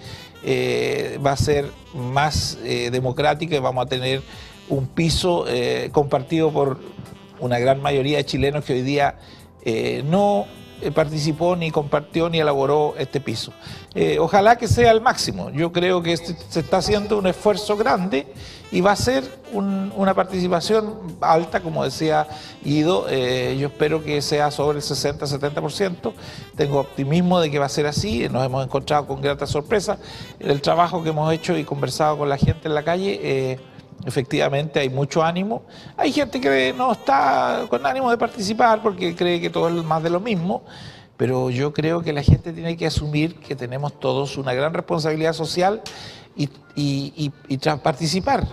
[0.45, 4.23] eh, va a ser más democrática y vamos a tener
[4.69, 5.45] un piso
[5.91, 6.79] compartido por
[7.41, 9.19] una gran mayoría de chilenos que hoy día
[10.05, 10.47] no
[10.83, 13.53] eh, participó, ni compartió, ni elaboró este piso.
[13.95, 15.51] Eh, ojalá que sea el máximo.
[15.51, 18.27] Yo creo que este, se está haciendo un esfuerzo grande
[18.73, 22.27] y va a ser una participación alta, como decía
[22.65, 23.07] Ido.
[23.09, 26.13] Eh, yo espero que sea sobre el 60-70%.
[26.57, 28.29] Tengo optimismo de que va a ser así.
[28.29, 29.99] Nos hemos encontrado con grata sorpresa.
[30.39, 33.59] El trabajo que hemos hecho y conversado con la gente en la calle
[34.07, 35.63] efectivamente hay mucho ánimo.
[35.97, 40.03] Hay gente que no está con ánimo de participar porque cree que todo es más
[40.03, 40.63] de lo mismo,
[41.17, 45.33] pero yo creo que la gente tiene que asumir que tenemos todos una gran responsabilidad
[45.33, 45.83] social
[46.37, 47.31] y,
[47.83, 48.47] participar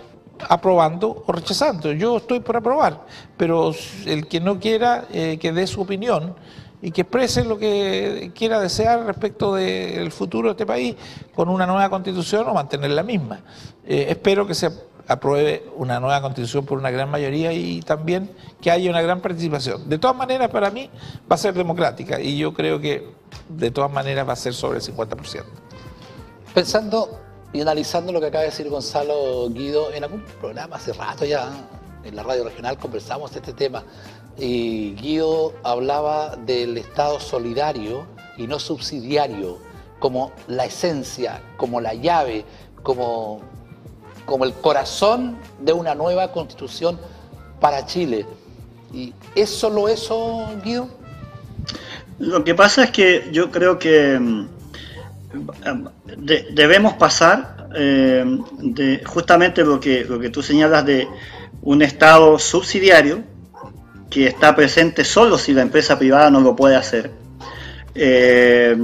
[0.49, 1.91] aprobando o rechazando.
[1.93, 3.05] Yo estoy por aprobar,
[3.38, 3.73] pero
[4.05, 6.36] el que no quiera eh, que dé su opinión
[6.81, 10.95] y que exprese lo que quiera desear respecto del futuro de este país
[11.33, 13.39] con una nueva constitución o mantener la misma.
[13.86, 14.69] Eh, espero que se
[15.07, 18.29] apruebe una nueva constitución por una gran mayoría y también
[18.61, 19.87] que haya una gran participación.
[19.89, 20.89] De todas maneras, para mí
[21.29, 23.09] va a ser democrática y yo creo que
[23.49, 25.43] de todas maneras va a ser sobre el 50%.
[26.53, 27.21] Pensando
[27.53, 31.49] y analizando lo que acaba de decir Gonzalo Guido, en algún programa hace rato ya,
[32.03, 33.83] en la radio regional conversamos de este tema,
[34.37, 38.05] y Guido hablaba del Estado solidario
[38.37, 39.57] y no subsidiario
[39.99, 42.45] como la esencia, como la llave,
[42.83, 43.41] como
[44.27, 46.99] como el corazón de una nueva constitución
[47.59, 48.27] para Chile.
[48.93, 50.87] ¿Y es solo eso, Guido?
[52.19, 54.47] Lo que pasa es que yo creo que mm,
[56.53, 58.23] debemos pasar eh,
[58.59, 61.07] de justamente lo que, lo que tú señalas de
[61.61, 63.23] un Estado subsidiario
[64.09, 67.11] que está presente solo si la empresa privada no lo puede hacer.
[67.95, 68.75] Eh,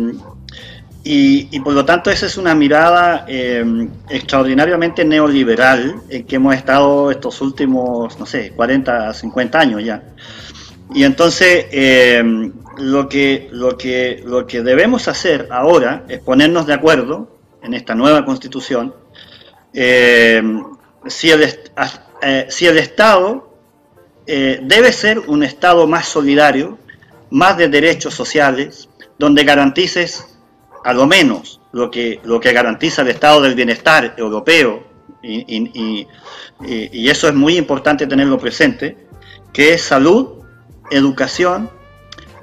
[1.06, 7.12] y, por lo tanto esa es una mirada eh, extraordinariamente neoliberal en que hemos estado
[7.12, 10.02] estos últimos, no sé, 40, 50 años ya.
[10.96, 12.24] Y entonces eh,
[12.78, 17.96] lo, que, lo, que, lo que debemos hacer ahora es ponernos de acuerdo en esta
[17.96, 18.94] nueva constitución
[19.74, 20.42] eh,
[21.08, 21.54] si, el,
[22.48, 23.50] si el Estado
[24.26, 26.78] debe ser un Estado más solidario,
[27.30, 28.88] más de derechos sociales,
[29.20, 30.33] donde garantices
[30.84, 34.84] a lo menos lo que, lo que garantiza el estado del bienestar europeo
[35.22, 36.08] y,
[37.10, 38.98] eso es muy importante tenerlo presente,
[39.54, 40.44] que es salud,
[40.92, 41.70] educación,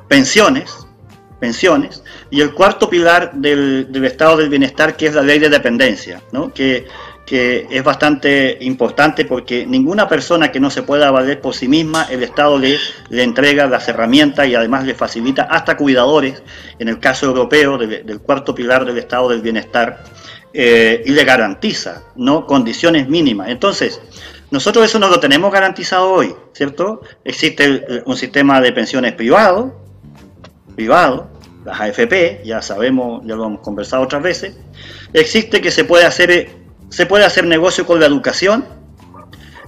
[0.09, 0.87] pensiones,
[1.39, 6.23] pensiones, y el cuarto pilar del, estado del bienestar, que es la ley de dependencia,
[6.33, 6.53] ¿no?
[6.53, 6.87] que,
[7.31, 12.09] que es bastante importante porque ninguna persona que no se pueda valer por sí misma,
[12.11, 12.77] el Estado le,
[13.09, 16.43] le entrega las herramientas y además le facilita hasta cuidadores,
[16.81, 20.03] en el caso europeo del cuarto pilar del Estado del bienestar,
[20.53, 22.47] eh, y le garantiza ¿no?
[22.47, 23.49] condiciones mínimas.
[23.49, 24.03] Entonces,
[24.51, 27.03] nosotros eso no lo tenemos garantizado hoy, ¿cierto?
[27.23, 29.81] Existe un sistema de pensiones privado,
[30.75, 31.31] privado,
[31.65, 34.57] las AFP, ya sabemos, ya lo hemos conversado otras veces.
[35.13, 36.60] Existe que se puede hacer
[36.91, 38.65] se puede hacer negocio con la educación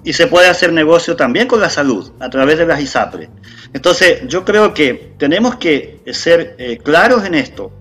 [0.05, 3.31] y se puede hacer negocio también con la salud a través de las ISAPRE.
[3.73, 7.73] Entonces, yo creo que tenemos que ser eh, claros en esto.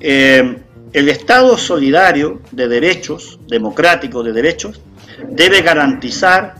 [0.00, 0.58] Eh,
[0.92, 4.80] el Estado solidario de derechos, democrático de derechos,
[5.28, 6.56] debe garantizar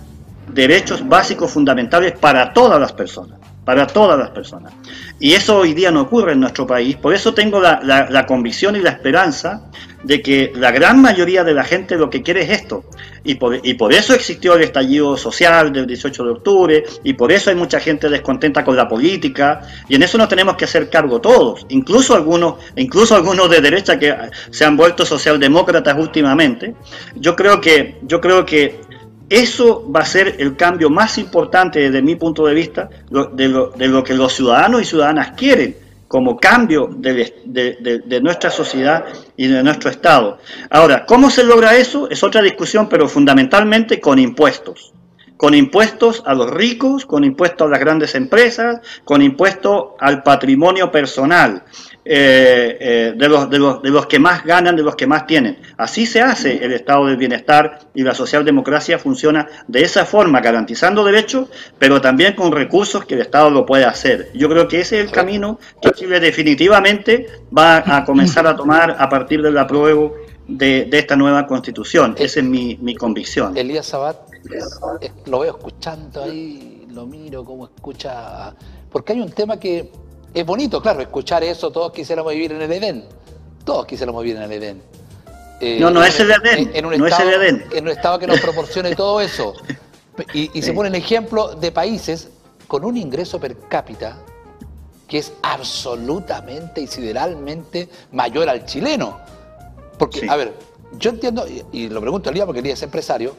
[0.53, 4.72] derechos básicos fundamentales para todas las personas, para todas las personas.
[5.20, 8.78] Y eso hoy día no ocurre en nuestro país, por eso tengo la, convicción y
[8.78, 9.66] la esperanza
[10.02, 12.87] de que la gran mayoría de la gente lo que quiere es esto.
[13.24, 17.31] Y por, y por eso existió el estallido social del 18 de octubre, y por
[17.31, 20.88] eso hay mucha gente descontenta con la política, y en eso nos tenemos que hacer
[20.88, 24.16] cargo todos, incluso algunos, incluso algunos de derecha que
[24.50, 26.74] se han vuelto socialdemócratas últimamente.
[27.16, 28.81] Yo creo que, yo creo que
[29.28, 34.04] eso va a ser el cambio más importante desde mi punto de vista de lo,
[34.04, 39.04] que los ciudadanos y ciudadanas quieren como cambio de, nuestra sociedad
[39.36, 40.38] y de nuestro Estado.
[40.70, 42.08] Ahora, ¿cómo se logra eso?
[42.08, 44.94] Es otra discusión, pero fundamentalmente con impuestos.
[45.38, 50.92] Con impuestos a los ricos, con impuestos a las grandes empresas, con impuestos al patrimonio
[50.92, 51.62] personal.
[52.11, 55.27] Eh, eh, de, los, de, los, de los que más ganan, de los que más
[55.27, 55.59] tienen.
[55.77, 61.05] Así se hace el estado del bienestar y la socialdemocracia funciona de esa forma, garantizando
[61.05, 64.31] derechos, pero también con recursos que el Estado lo puede hacer.
[64.33, 68.96] Yo creo que ese es el camino que Chile definitivamente va a comenzar a tomar
[68.98, 70.14] a partir del apruebo
[70.46, 72.14] de, de esta nueva constitución.
[72.18, 73.55] Esa es mi, mi convicción.
[73.55, 74.16] Elías Sabat,
[75.27, 78.55] lo veo escuchando ahí, lo miro, como escucha,
[78.90, 79.90] porque hay un tema que
[80.33, 83.05] es bonito, claro, escuchar eso, todos quisiéramos vivir en el Edén,
[83.64, 84.83] todos quisiéramos vivir en el Edén.
[85.61, 88.94] Eh, no, no es el Edén, en, un estado, En un estado que nos proporcione
[88.94, 89.55] todo eso.
[90.33, 92.29] Y, se ponen ejemplos de países
[92.66, 94.18] con un ingreso per cápita
[95.07, 99.20] que es absolutamente y sideralmente mayor al chileno.
[99.96, 100.55] Porque, a ver,
[100.98, 103.35] yo entiendo, y, lo pregunto a Elías porque Elías es empresario,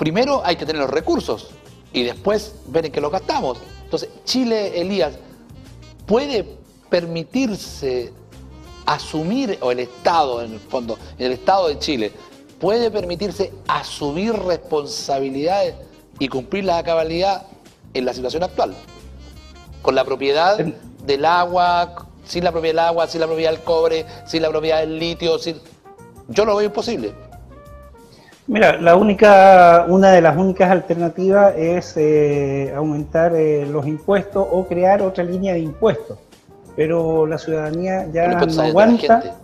[0.00, 1.48] primero hay que tener los recursos
[1.92, 3.58] y después ver en qué los gastamos.
[3.84, 5.12] Entonces, Chile, Elías,
[6.06, 6.56] puede
[6.88, 8.10] permitirse
[8.86, 12.12] asumir, o el Estado en el fondo, el Estado de Chile,
[12.58, 15.74] puede permitirse asumir responsabilidades
[16.18, 17.46] y cumplir la cabalidad
[17.92, 18.74] en la situación actual.
[19.82, 20.56] Con la propiedad
[21.04, 24.80] del agua, sin la propiedad del agua, sin la propiedad del cobre, sin la propiedad
[24.80, 25.60] del litio, sin...
[26.28, 27.12] yo lo veo imposible.
[28.50, 34.66] Mira, la única, una de las únicas alternativas es eh, aumentar eh, los impuestos o
[34.66, 36.18] crear otra línea de impuestos.
[36.74, 39.38] Pero la ciudadanía ya no aguanta.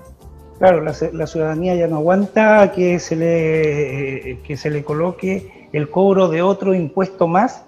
[0.58, 5.88] Claro, la, ciudadanía ya no aguanta que se le eh, que se le coloque el
[5.88, 7.64] cobro de otro impuesto más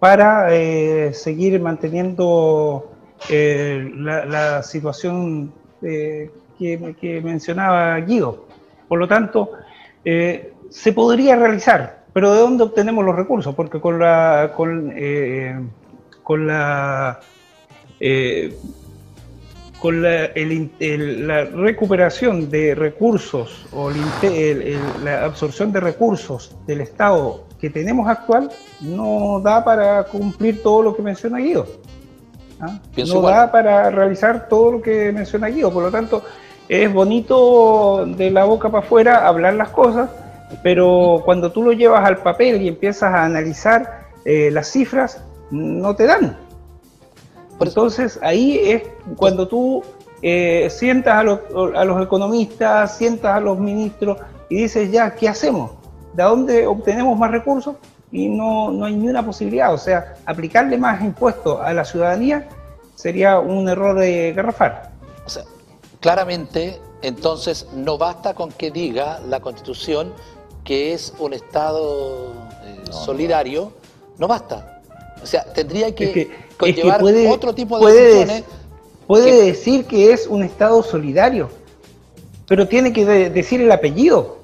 [0.00, 0.50] para
[1.12, 2.90] seguir manteniendo
[3.30, 5.50] la, situación
[5.80, 8.44] que, que, mencionaba Guido.
[8.86, 9.52] Por lo tanto,
[10.70, 13.54] se podría realizar, pero ¿de dónde obtenemos los recursos?
[13.54, 15.58] Porque con la con, eh,
[16.22, 17.20] con la
[18.00, 18.56] eh,
[19.80, 28.08] con la, la, recuperación de recursos o la absorción de recursos del Estado que tenemos
[28.08, 28.50] actual
[28.80, 31.66] no da para cumplir todo lo que menciona Guido.
[32.60, 32.78] ¿ah?
[32.96, 35.72] No da para realizar todo lo que menciona Guido.
[35.72, 36.22] Por lo tanto,
[36.68, 40.10] es bonito de la boca para afuera hablar las cosas,
[40.62, 45.94] pero cuando tú lo llevas al papel y empiezas a analizar eh, las cifras, no
[45.94, 46.36] te dan.
[47.60, 48.82] Entonces ahí es
[49.16, 49.82] cuando tú
[50.22, 51.40] eh, sientas a los,
[51.74, 55.72] a los economistas, sientas a los ministros y dices, ya, ¿qué hacemos?
[56.14, 57.76] ¿De dónde obtenemos más recursos?
[58.10, 59.72] Y no, no hay ni una posibilidad.
[59.72, 62.48] O sea, aplicarle más impuestos a la ciudadanía
[62.94, 64.90] sería un error de garrafar.
[65.26, 65.44] O sea,
[66.00, 70.12] claramente, entonces, no basta con que diga la Constitución
[70.68, 72.30] que es un Estado
[72.62, 73.72] eh, solidario,
[74.18, 74.28] no.
[74.28, 74.82] basta.
[75.22, 78.44] O sea, tendría que, conllevar otro tipo de decisiones.
[79.06, 81.48] Puede decir que es un Estado solidario,
[82.46, 84.36] pero tiene que decir el apellido.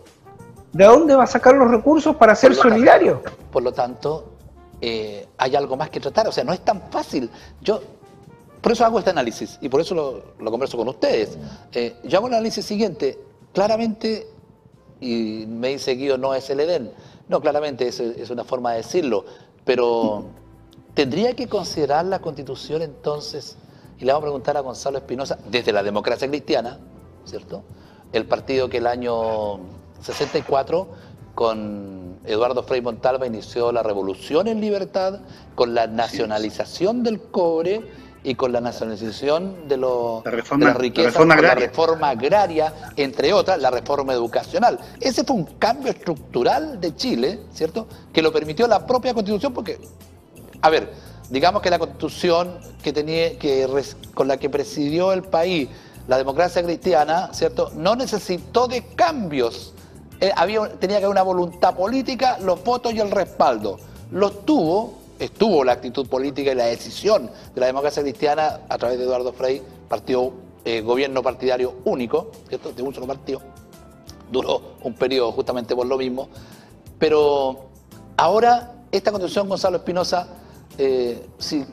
[0.72, 3.22] ¿de dónde va a sacar los recursos para ser solidario?
[3.52, 4.32] por lo tanto,
[4.80, 6.26] eh, hay algo más que tratar.
[6.26, 7.28] O sea, no es tan fácil.
[7.60, 7.82] Yo,
[8.62, 11.36] por eso hago este análisis y por eso lo, converso con ustedes.
[11.74, 13.18] Eh, yo hago el análisis siguiente.
[13.52, 14.33] Claramente,
[15.04, 16.90] y me dice Guido, no es el Edén.
[17.28, 19.24] No, claramente es, es una forma de decirlo.
[19.64, 20.26] Pero
[20.94, 23.56] tendría que considerar la constitución entonces,
[23.98, 26.78] y le vamos a preguntar a Gonzalo Espinosa, desde la democracia cristiana,
[27.24, 27.62] ¿cierto?
[28.12, 29.60] El partido que el año
[30.00, 30.88] 64
[31.34, 35.20] con Eduardo Frei Montalva inició la revolución en libertad,
[35.54, 37.82] con la nacionalización del cobre
[38.24, 43.32] y con la nacionalización de, lo, la reforma, la riqueza, con la reforma agraria, entre
[43.32, 44.80] otras, la reforma educacional.
[45.00, 47.86] Ese fue un cambio estructural de Chile, ¿cierto?
[48.12, 49.78] Que lo permitió la propia constitución, porque,
[50.62, 50.90] a ver,
[51.30, 53.68] digamos que la constitución que tenía, que,
[54.14, 55.68] con la que presidió el país
[56.08, 57.70] la democracia cristiana, ¿cierto?
[57.76, 59.74] No necesitó de cambios
[60.20, 63.78] eh, había, tenía que haber una voluntad política, los votos y el respaldo.
[64.10, 68.98] Los tuvo, estuvo la actitud política y la decisión de la democracia cristiana a través
[68.98, 70.32] de Eduardo Frei, partido,
[70.64, 72.72] eh, gobierno partidario único, ¿cierto?
[72.72, 73.40] de un solo partido.
[74.30, 76.28] Duró un periodo justamente por lo mismo.
[76.98, 77.68] Pero
[78.16, 80.28] ahora esta constitución, Gonzalo Espinosa,
[80.78, 81.26] eh,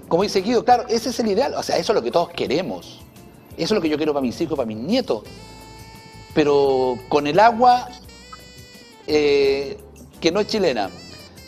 [0.07, 2.29] como dice Guido, claro, ese es el ideal, o sea, eso es lo que todos
[2.29, 2.99] queremos.
[3.57, 5.23] Eso es lo que yo quiero para mis hijos, para mis nietos.
[6.33, 7.89] Pero con el agua
[9.07, 9.77] eh,
[10.19, 10.89] que no es chilena,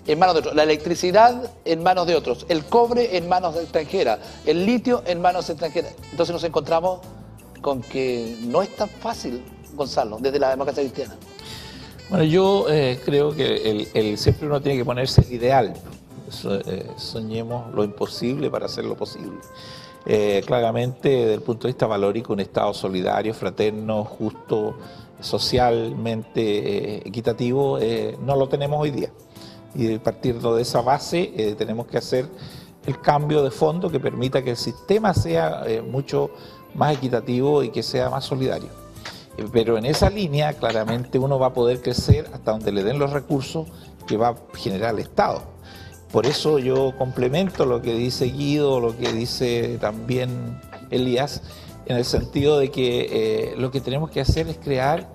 [0.07, 4.19] en manos de otros, la electricidad en manos de otros, el cobre en manos extranjeras,
[4.45, 5.93] el litio en manos extranjeras.
[6.11, 6.99] Entonces nos encontramos
[7.61, 11.15] con que no es tan fácil, Gonzalo, desde la democracia cristiana.
[12.09, 15.73] Bueno, yo eh, creo que el, siempre uno tiene que ponerse el ideal.
[16.45, 19.37] Eh, soñemos lo imposible para hacer lo posible.
[20.45, 24.75] claramente, desde el punto de vista valórico, un Estado solidario, fraterno, justo,
[25.23, 29.11] socialmente eh, equitativo eh, no lo tenemos hoy día.
[29.75, 32.27] Y partiendo de esa base eh, tenemos que hacer
[32.85, 36.31] el cambio de fondo que permita que el sistema sea mucho
[36.75, 38.67] más equitativo y que sea más solidario.
[39.53, 43.11] Pero en esa línea claramente uno va a poder crecer hasta donde le den los
[43.11, 43.67] recursos
[44.05, 45.43] que va a generar el Estado.
[46.11, 50.59] Por eso yo complemento lo que dice Guido, lo que dice también
[50.91, 51.41] Elías,
[51.85, 55.07] en el sentido de que lo que tenemos que hacer es crear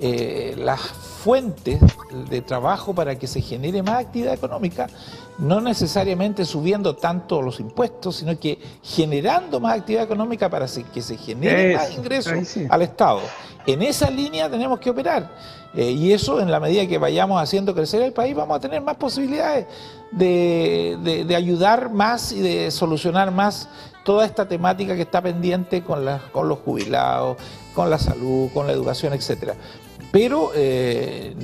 [0.00, 0.80] eh, las
[1.24, 1.80] fuentes
[2.28, 4.88] de trabajo para que se genere más actividad económica,
[5.38, 11.16] no necesariamente subiendo tanto los impuestos, sino que generando más actividad económica para que se
[11.16, 13.22] genere más ingresos al Estado.
[13.66, 15.34] En esa línea tenemos que operar.
[15.74, 18.82] Eh, y eso, en la medida que vayamos haciendo crecer el país, vamos a tener
[18.82, 19.66] más posibilidades
[20.10, 23.68] de, de ayudar más y de solucionar más
[24.04, 27.38] toda esta temática que está pendiente con, con los jubilados,
[27.74, 29.56] con la salud, con la educación, etcétera
[30.14, 31.34] pero eh,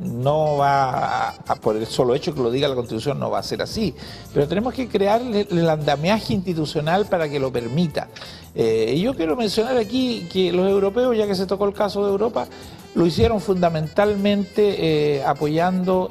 [0.00, 3.42] no va a, por el solo hecho que lo diga la Constitución, no va a
[3.44, 3.94] ser así.
[4.34, 8.08] Pero tenemos que crear el, andamiaje institucional para que lo permita.
[8.56, 12.04] Eh, y yo quiero mencionar aquí que los europeos, ya que se tocó el caso
[12.04, 12.48] de Europa,
[12.96, 16.10] lo hicieron fundamentalmente eh, apoyando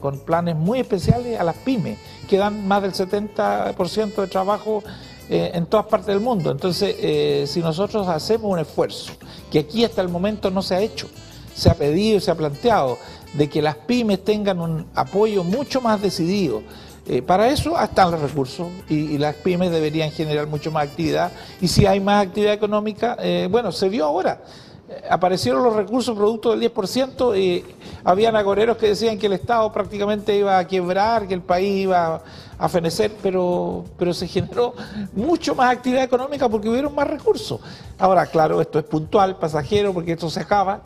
[0.00, 4.82] con planes muy especiales a las pymes, que dan más del 70% de trabajo
[5.28, 6.50] en todas partes del mundo.
[6.50, 9.12] Entonces, si nosotros hacemos un esfuerzo,
[9.52, 11.06] que aquí hasta el momento no se ha hecho,
[11.54, 12.98] se ha pedido y se ha planteado
[13.34, 16.62] de que las pymes tengan un apoyo mucho más decidido.
[17.06, 21.68] Eh, para eso están los recursos y, las pymes deberían generar mucho más actividad y
[21.68, 24.40] si hay más actividad económica, eh, bueno, se vio ahora.
[24.88, 27.62] Eh, aparecieron los recursos producto del 10% y
[28.04, 32.22] habían agoreros que decían que el Estado prácticamente iba a quebrar, que el país iba
[32.56, 34.74] a fenecer, pero, pero se generó
[35.14, 37.60] mucho más actividad económica porque hubieron más recursos.
[37.98, 40.80] Ahora, claro, esto es puntual, pasajero, porque esto se acaba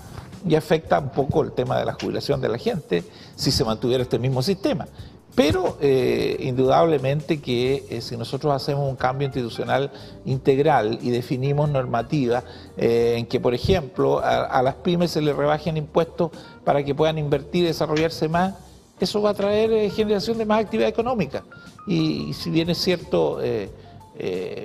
[0.46, 3.04] y afecta un poco el tema de la jubilación de la gente
[3.36, 4.86] si se mantuviera este mismo sistema.
[5.38, 9.88] Pero eh, indudablemente que eh, si nosotros hacemos un cambio institucional
[10.24, 12.42] integral y definimos normativa
[12.76, 16.32] eh, en que, por ejemplo, a, las pymes se les rebajen impuestos
[16.64, 18.54] para que puedan invertir y desarrollarse más,
[18.98, 21.44] eso va a traer generación de más actividad económica.
[21.86, 23.38] Y, y si bien es cierto,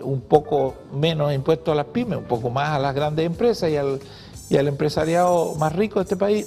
[0.02, 3.78] un poco menos impuestos a las pymes, un poco más a las grandes empresas y
[3.78, 4.00] al
[4.54, 6.46] y al empresariado más rico de este país,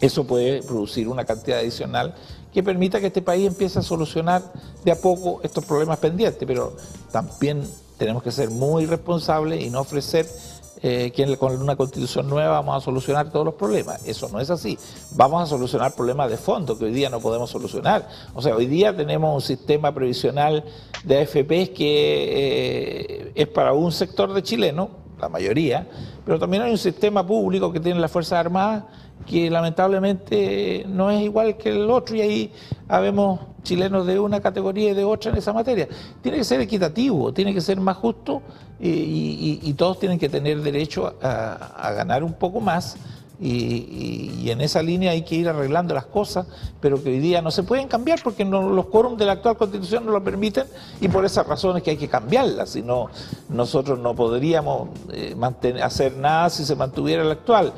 [0.00, 2.12] eso puede producir una cantidad adicional
[2.52, 4.42] que permita que este país empiece a solucionar
[4.84, 6.76] de a poco estos problemas pendientes, pero
[7.12, 7.62] también
[7.98, 10.28] tenemos que ser muy responsables y no ofrecer
[10.82, 14.04] eh, que con una constitución nueva vamos a solucionar todos los problemas.
[14.04, 14.76] Eso no es así.
[15.12, 18.08] Vamos a solucionar problemas de fondo que hoy día no podemos solucionar.
[18.34, 20.64] O sea, hoy día tenemos un sistema previsional
[21.04, 24.88] de AFP que eh, es para un sector de chilenos,
[25.20, 25.86] la mayoría,
[26.24, 28.84] pero también hay un sistema público que tiene las Fuerzas Armadas
[29.26, 32.52] que lamentablemente no es igual que el otro y ahí
[32.88, 35.88] habemos chilenos de una categoría y de otra en esa materia.
[36.20, 38.42] Tiene que ser equitativo, tiene que ser más justo
[38.80, 42.96] y, todos tienen que tener derecho a ganar un poco más
[43.40, 46.46] y, en esa línea hay que ir arreglando las cosas,
[46.80, 50.06] pero que hoy día no se pueden cambiar porque los quórums de la actual constitución
[50.06, 50.66] no lo permiten
[51.00, 53.08] y por esas razones que hay que cambiarla, si no
[53.48, 55.34] nosotros no podríamos eh,
[55.82, 57.72] hacer nada si se mantuviera la actual.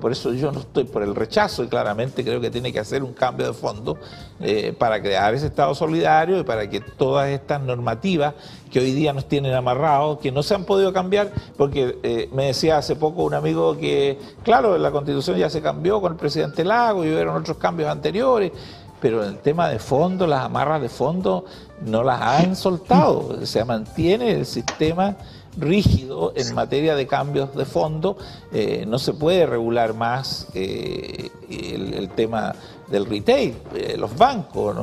[0.00, 3.02] Por eso yo no estoy por el rechazo y claramente creo que tiene que hacer
[3.02, 3.98] un cambio de fondo
[4.40, 8.34] eh, para crear ese Estado solidario y para que todas estas normativas
[8.70, 12.46] que hoy día nos tienen amarrados, que no se han podido cambiar, porque eh, me
[12.46, 16.64] decía hace poco un amigo que, claro, la constitución ya se cambió con el presidente
[16.64, 18.52] Lago y hubieron otros cambios anteriores,
[19.00, 21.44] pero el tema de fondo, las amarras de fondo
[21.84, 25.16] no las han soltado, se mantiene el sistema
[25.56, 28.16] rígido en materia de cambios de fondo,
[28.52, 32.54] eh, no se puede regular más eh, el, tema
[32.88, 33.54] del retail.
[33.74, 34.76] Eh, los bancos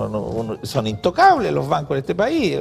[0.63, 2.57] son intocables los bancos en este país.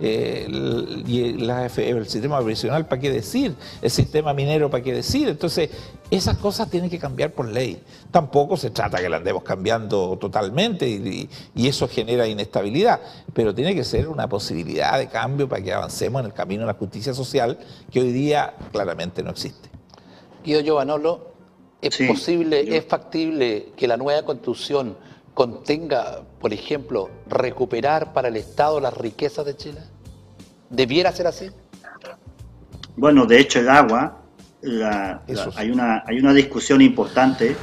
[0.00, 3.54] y el sistema provisional, ¿para qué decir?
[3.82, 5.28] El sistema minero, ¿para qué decir?
[5.28, 5.70] Entonces,
[6.10, 7.82] esas cosas tienen que cambiar por ley.
[8.10, 11.28] Tampoco se trata que la andemos cambiando totalmente y,
[11.68, 13.00] eso genera inestabilidad,
[13.34, 16.68] pero tiene que ser una posibilidad de cambio para que avancemos en el camino de
[16.68, 17.58] la justicia social
[17.90, 19.68] que hoy día claramente no existe.
[20.42, 21.32] Guido Giovanolo,
[21.82, 24.96] ¿es posible, es factible que la nueva constitución
[25.34, 29.80] contenga, por ejemplo, recuperar para el Estado las riquezas de Chile?
[30.70, 31.50] ¿Debiera ser así?
[32.96, 34.22] Bueno, de hecho el agua
[35.56, 37.56] hay, una, hay una discusión importante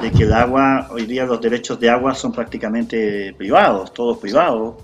[0.00, 4.76] de que el agua, hoy día los derechos de agua son prácticamente privados, todos privados.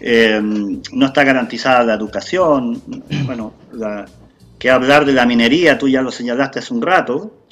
[0.00, 2.82] Em, no está garantizada la educación.
[3.26, 3.54] Bueno,
[4.58, 7.46] que hablar de la minería, tú ya lo señalaste hace un rato.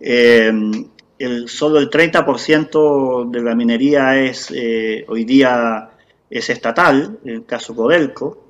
[0.00, 0.86] Em,
[1.18, 5.90] el, solo el 30% de la minería es eh, hoy día
[6.30, 8.43] es estatal, en el caso Codelco.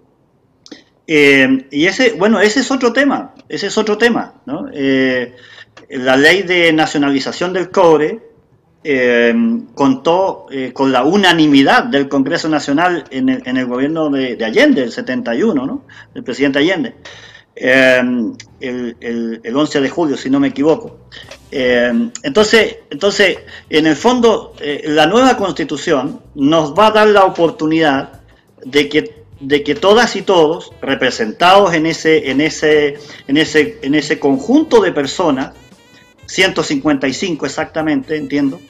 [1.07, 4.69] Eh, y ese, bueno, ese es otro tema, ese es otro tema, ¿no?
[4.73, 5.37] Eh,
[5.91, 8.21] la ley de nacionalización del cobre
[8.83, 9.35] eh,
[9.75, 14.93] contó con la unanimidad del Congreso Nacional en el, en el gobierno de, Allende, el
[14.93, 15.85] 71, ¿no?
[16.15, 16.95] El presidente Allende,
[17.55, 21.09] el, el, el, 11 de julio, si no me equivoco.
[21.51, 23.39] entonces, entonces,
[23.69, 28.23] en el fondo, la nueva constitución nos va a dar la oportunidad
[28.65, 33.95] de que de que todas y todos, representados en ese, en ese, en ese, en
[33.95, 35.53] ese conjunto de personas,
[36.27, 38.61] 155 exactamente, entiendo,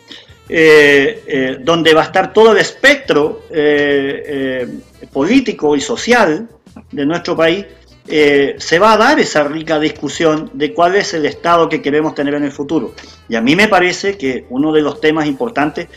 [0.48, 4.68] eh, eh, donde va a estar todo el espectro eh,
[5.12, 6.48] político y social
[6.90, 7.64] de nuestro país,
[8.06, 12.34] se va a dar esa rica discusión de cuál es el Estado que queremos tener
[12.34, 12.92] en el futuro.
[13.30, 15.88] Y a mí me parece que uno de los temas importantes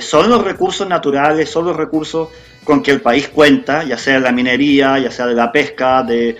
[0.00, 2.28] son los recursos naturales, son los recursos
[2.68, 6.02] con que el país cuenta, ya sea de la minería, ya sea de la pesca,
[6.02, 6.36] de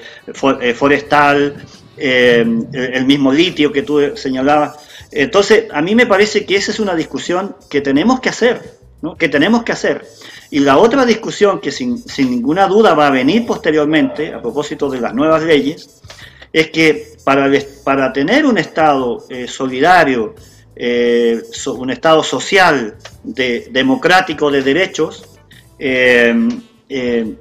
[0.61, 1.57] eh, forestal,
[1.97, 4.77] eh, el mismo litio que tú señalabas.
[5.11, 8.61] Entonces, a mí me parece que esa es una discusión que tenemos que hacer,
[9.01, 9.17] ¿no?
[9.17, 10.05] que tenemos que hacer.
[10.51, 15.01] Y la otra discusión que sin, ninguna duda va a venir posteriormente, a propósito de
[15.01, 15.89] las nuevas leyes,
[16.53, 17.51] es que para,
[17.85, 20.35] para tener un Estado eh, solidario,
[20.77, 25.29] un Estado social, de, democrático de derechos,
[25.79, 26.35] eh,
[26.89, 27.37] eh,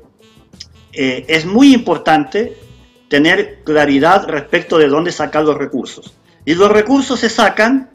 [0.94, 2.58] eh, es muy importante
[3.08, 6.14] tener claridad respecto de dónde sacar los recursos.
[6.46, 7.90] Y los recursos se sacan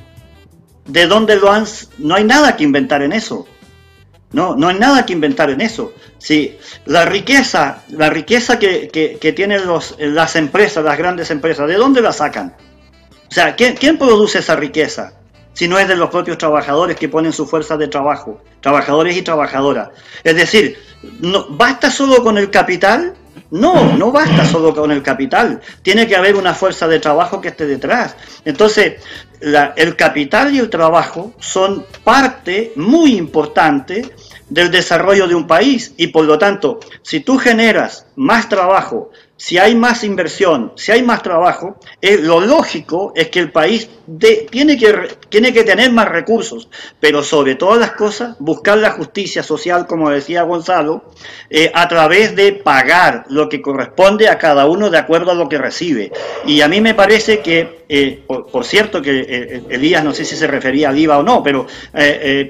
[0.87, 1.65] de dónde lo han...
[1.99, 3.47] No hay nada que inventar en eso.
[4.33, 5.93] No, no hay nada que inventar en eso.
[6.19, 6.57] Si
[6.87, 12.13] la riqueza, la riqueza que, tienen los, las empresas, las grandes empresas, ¿de dónde la
[12.13, 12.55] sacan?
[13.29, 15.15] O sea, quién produce esa riqueza?
[15.53, 19.23] Si no es de los propios trabajadores que ponen su fuerza de trabajo, trabajadores y
[19.23, 19.91] trabajadoras.
[20.25, 20.79] Es decir,
[21.21, 23.15] no, ¿basta solo con el capital?
[23.51, 25.61] No, no basta solo con el capital.
[25.83, 28.17] Tiene que haber una fuerza de trabajo que esté detrás.
[28.45, 29.03] Entonces,
[29.41, 34.11] el capital y el trabajo son parte muy importante
[34.49, 39.11] del desarrollo de un país y por lo tanto, si tú generas más trabajo,
[39.43, 43.91] si hay más inversión, si hay más trabajo, lo lógico es que el país
[44.53, 46.69] tiene, que, tiene que tener más recursos,
[47.01, 51.03] pero sobre todas las cosas, buscar la justicia social, como decía Gonzalo,
[51.51, 55.49] eh, a través de pagar lo que corresponde a cada uno de acuerdo a lo
[55.49, 56.13] que recibe.
[56.47, 60.47] Y a mí me parece que, eh, por, cierto, que Elías no sé si se
[60.47, 61.67] refería al IVA o no, pero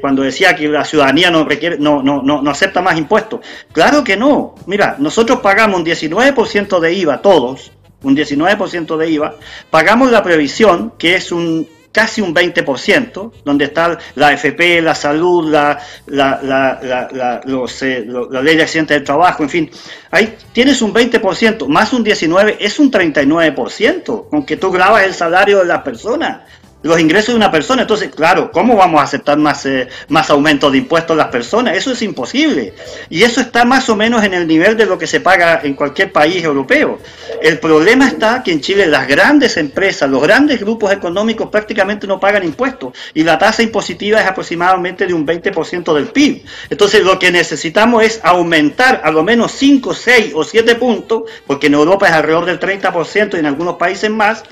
[0.00, 3.40] cuando decía que la ciudadanía no, requiere, no, no, no, no acepta más impuestos,
[3.72, 4.54] claro que no.
[4.66, 7.72] Mira, nosotros pagamos un 19% de IVA todos,
[8.02, 9.36] un 19% de IVA,
[9.70, 15.50] pagamos la previsión, que es un casi un 20%, donde está la AFP, la salud,
[15.50, 19.70] la, la, la, eh, la ley de accidentes del trabajo, en fin.
[20.10, 25.14] Ahí tienes un 20%, más un 19%, es un 39%, con que tú grabas el
[25.14, 26.40] salario de las personas
[26.82, 27.82] los ingresos de una persona.
[27.82, 31.76] Entonces, claro, ¿cómo vamos a aceptar más, eh, más aumento de impuestos a las personas?
[31.76, 32.74] Eso es imposible.
[33.08, 35.74] Y eso está más o menos en el nivel de lo que se paga en
[35.74, 36.98] cualquier país europeo.
[37.40, 42.20] El problema está que en Chile las grandes empresas, los grandes grupos económicos prácticamente no
[42.20, 46.44] pagan impuestos y la tasa impositiva es aproximadamente de un 20% del PIB.
[46.70, 51.66] Entonces, lo que necesitamos es aumentar a lo menos 5, 6 o 7 puntos, porque
[51.66, 54.44] en Europa es alrededor del 30% y en algunos países más,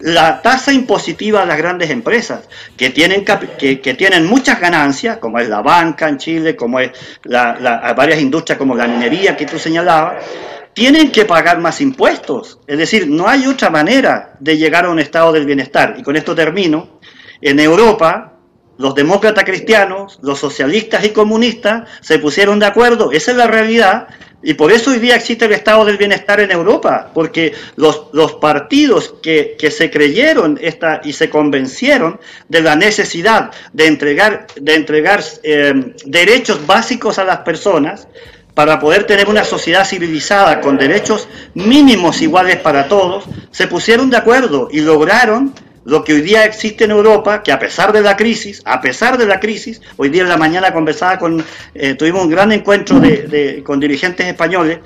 [0.00, 5.48] la tasa impositiva de las grandes empresas, que tienen, que, tienen muchas ganancias, como es
[5.48, 6.90] la banca en Chile, como es
[7.24, 10.24] la, varias industrias como la minería que tú señalabas,
[10.72, 12.58] tienen que pagar más impuestos.
[12.66, 15.94] Es decir, no hay otra manera de llegar a un estado del bienestar.
[15.98, 16.98] Y con esto termino.
[17.40, 18.34] En Europa,
[18.78, 24.08] los demócratas cristianos, los socialistas y comunistas se pusieron de acuerdo, esa es la realidad,
[24.44, 28.34] y por eso hoy día existe el estado del bienestar en Europa, porque los, los
[28.34, 34.74] partidos que, que, se creyeron esta, y se convencieron de la necesidad de entregar, de
[34.74, 38.06] entregar eh, derechos básicos a las personas,
[38.54, 44.16] para poder tener una sociedad civilizada con derechos mínimos iguales para todos, se pusieron de
[44.16, 45.52] acuerdo y lograron
[45.84, 49.18] lo que hoy día existe en Europa, que a pesar de la crisis, a pesar
[49.18, 53.00] de la crisis, hoy día en la mañana conversaba con, eh, tuvimos un gran encuentro
[53.00, 54.78] de, con dirigentes españoles,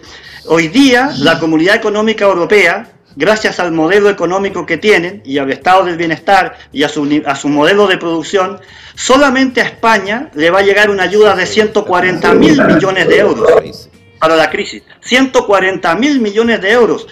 [0.47, 5.85] hoy día la Comunidad Económica Europea, gracias al modelo económico que tienen y al estado
[5.85, 8.61] del bienestar y a su, a su modelo de producción,
[8.95, 13.89] solamente a España le va a llegar una ayuda de 140 mil millones de euros
[14.19, 14.83] para la crisis.
[15.01, 17.07] 140 mil millones de euros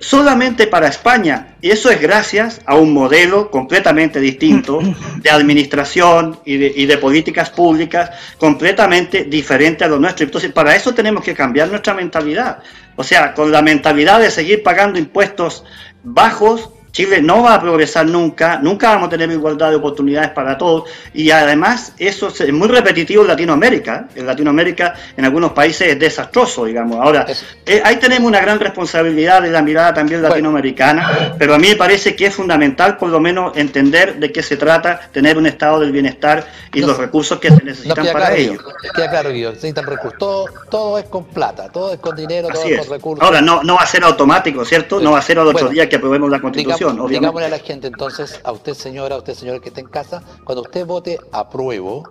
[0.00, 1.54] solamente para España.
[1.60, 4.80] Y eso es gracias a un modelo completamente distinto
[5.16, 10.24] de administración y de, y de, políticas públicas completamente diferente a lo nuestro.
[10.24, 12.58] Entonces, para eso tenemos que cambiar nuestra mentalidad.
[12.96, 15.64] O sea, con la mentalidad de seguir pagando impuestos
[16.02, 20.56] bajos, Chile no va a progresar nunca, nunca vamos a tener igualdad de oportunidades para
[20.56, 24.08] todos y además eso es muy repetitivo en Latinoamérica.
[24.14, 26.98] En Latinoamérica, en algunos países es desastroso, digamos.
[26.98, 27.26] Ahora,
[27.66, 31.76] eh, ahí tenemos una gran responsabilidad de la mirada también latinoamericana, pero a mí me
[31.76, 35.80] parece que es fundamental por lo menos entender de qué se trata, tener un estado
[35.80, 38.58] del bienestar y los recursos que se necesitan para ello.
[38.94, 40.18] Queda claro, Guido, necesitan recursos.
[40.18, 42.78] Todo, todo es con plata, todo es con dinero, todo es.
[42.78, 43.22] con recursos.
[43.22, 44.98] Ahora, no, no va a ser automático, ¿cierto?
[44.98, 46.85] No va a ser al otro día que aprobemos la Constitución.
[46.92, 50.22] Digámosle a la gente entonces, a usted señora, a usted señor que está en casa,
[50.44, 52.04] cuando usted vote apruebo,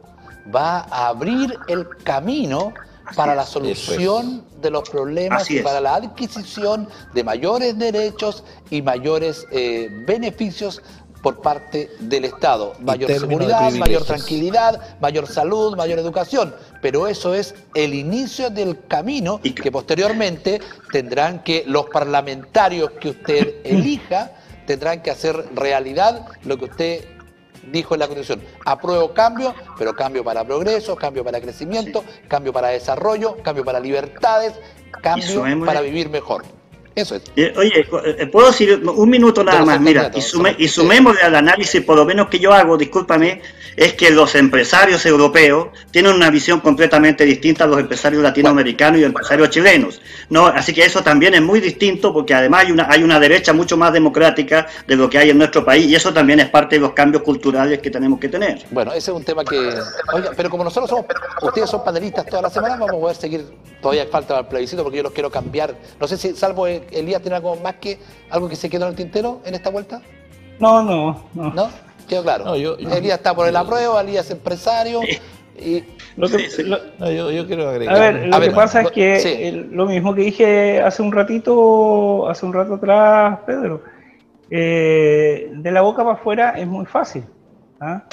[0.54, 2.74] va a abrir el camino
[3.16, 9.46] para la solución de los problemas y para la adquisición de mayores derechos y mayores
[9.52, 10.82] eh, beneficios
[11.22, 12.74] por parte del Estado.
[12.80, 16.54] Mayor seguridad, mayor tranquilidad, mayor salud, mayor educación.
[16.84, 20.62] Pero eso es el inicio del camino que posteriormente
[20.92, 24.34] tendrán que los parlamentarios que usted elija
[24.66, 27.06] tendrán que hacer realidad lo que usted
[27.72, 28.46] dijo en la Constitución.
[28.66, 34.54] Apruebo cambio, pero cambio para progreso, cambio para crecimiento, cambio para desarrollo, cambio para libertades,
[35.02, 36.44] cambio para vivir mejor.
[36.96, 37.24] Eso es.
[37.36, 39.82] Eh, oye, eh, ¿puedo decir un minuto nada más?
[39.82, 43.42] Mira, y, sume, y sumémosle al análisis, por lo menos que yo hago, discúlpame,
[43.76, 49.04] es que los empresarios europeos tienen una visión completamente distinta a los empresarios latinoamericanos y
[49.04, 50.02] empresarios chilenos.
[50.30, 50.48] ¿no?
[50.48, 53.78] Así que eso también es muy distinto porque además hay una, hay una derecha mucho
[53.78, 56.82] más democrática de lo que hay en nuestro país y eso también es parte de
[56.82, 58.66] los cambios culturales que tenemos que tener.
[58.72, 59.58] Bueno, ese es un tema que...
[60.14, 61.06] Oiga, pero como nosotros somos,
[61.42, 63.46] ustedes son panelistas toda la semana, vamos a poder seguir,
[63.82, 65.76] todavía falta el plebiscito porque yo los quiero cambiar.
[66.00, 68.96] No sé si, salvo Elías, tiene algo más que algo que se quedó en el
[68.96, 70.02] tintero en esta vuelta.
[70.60, 71.52] No, no, no.
[71.52, 71.70] ¿No?
[72.08, 72.46] Quedó claro.
[72.46, 75.02] No, yo, Elías está por el apruebo, Elías es empresario.
[75.58, 75.84] Y...
[76.18, 76.48] Lo que,
[77.16, 77.96] yo, quiero agregar.
[77.96, 82.46] A ver, lo que pasa es que lo mismo que dije hace un ratito, hace
[82.46, 83.82] un rato atrás, Pedro,
[84.50, 87.26] eh, de la boca para afuera es muy fácil.
[87.80, 88.04] ¿ah?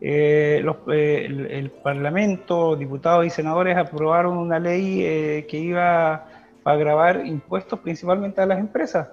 [0.00, 6.26] Eh, eh, el, Parlamento, diputados y senadores aprobaron una ley que iba
[6.72, 9.08] a grabar impuestos principalmente a las empresas.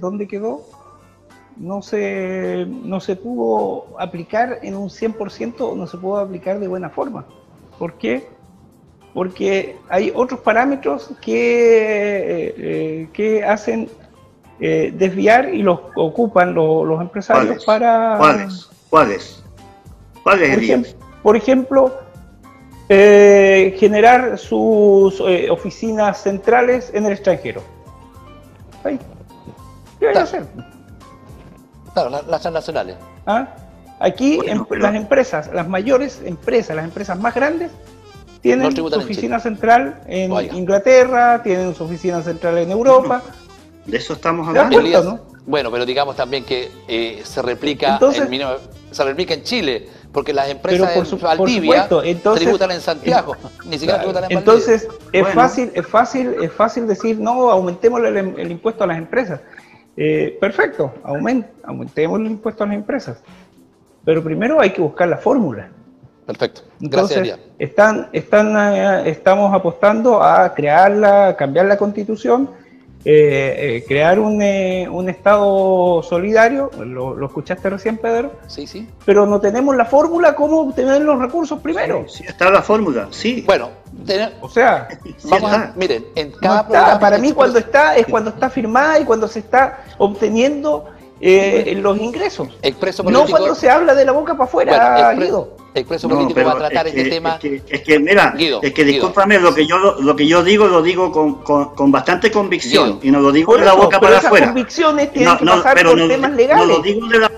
[0.00, 0.62] ¿Dónde quedó?
[1.56, 6.90] no se, no se pudo aplicar en un 100%, no se pudo aplicar de buena
[6.90, 7.24] forma.
[7.78, 8.26] ¿Por qué?
[9.14, 13.88] Porque hay otros parámetros que, eh, eh, que hacen
[14.60, 18.16] eh, desviar y los ocupan los, empresarios para...
[18.18, 18.70] ¿Cuáles?
[18.88, 19.44] ¿Cuáles?
[20.22, 20.96] ¿Cuáles?
[21.22, 21.92] Por, ejemplo,
[22.88, 25.20] generar sus
[25.50, 27.62] oficinas centrales en el extranjero.
[28.82, 30.46] ¿Qué van a hacer?
[31.94, 32.96] Claro, las transnacionales.
[33.26, 33.48] ¿Ah?
[34.00, 37.70] Aquí las empresas, las mayores empresas, las empresas más grandes,
[38.40, 43.22] tienen su oficina central en Inglaterra, tienen su oficina central en Europa.
[43.86, 45.20] De eso estamos hablando.
[45.46, 48.14] Bueno, pero digamos también que eh, se replica en,
[48.92, 54.24] se replica en Chile, porque las empresas en Valdivia tributan en Santiago, ni siquiera tributan
[54.24, 58.98] en Entonces es fácil, es fácil, es fácil decir no, aumentemos el, impuesto a las
[58.98, 59.40] empresas.
[59.96, 60.92] Eh, perfecto,
[61.64, 63.22] aumentemos el impuesto a las empresas.
[64.04, 65.70] Pero primero hay que buscar la fórmula.
[66.26, 66.62] Perfecto.
[66.80, 67.38] Gracias.
[67.58, 72.50] están, están, eh, estamos apostando a crearla, cambiar la constitución,
[73.04, 74.42] eh, eh, crear un,
[74.90, 78.32] un, Estado solidario, lo, escuchaste recién, Pedro.
[78.46, 78.88] Sí, sí.
[79.04, 82.04] Pero no tenemos la fórmula cómo obtener los recursos primero.
[82.08, 83.42] Sí, está la fórmula, sí.
[83.46, 83.70] Bueno,
[84.40, 84.88] o sea,
[85.24, 89.26] vamos a, miren, en cada Para mí cuando está es cuando está firmada y cuando
[89.26, 90.86] se está obteniendo
[91.22, 92.48] eh, los ingresos.
[92.62, 95.56] Expreso político, no cuando se habla de la boca para afuera, Guido.
[95.74, 97.38] Expreso político va a tratar este tema.
[97.42, 101.12] Es que, mira, es que discúlpame, lo que yo lo que yo digo lo digo
[101.12, 104.46] con, con, bastante convicción y no lo digo de la boca para afuera.
[104.46, 106.66] convicciones tienen que pasar por temas legales.
[106.66, 107.30] No lo digo de la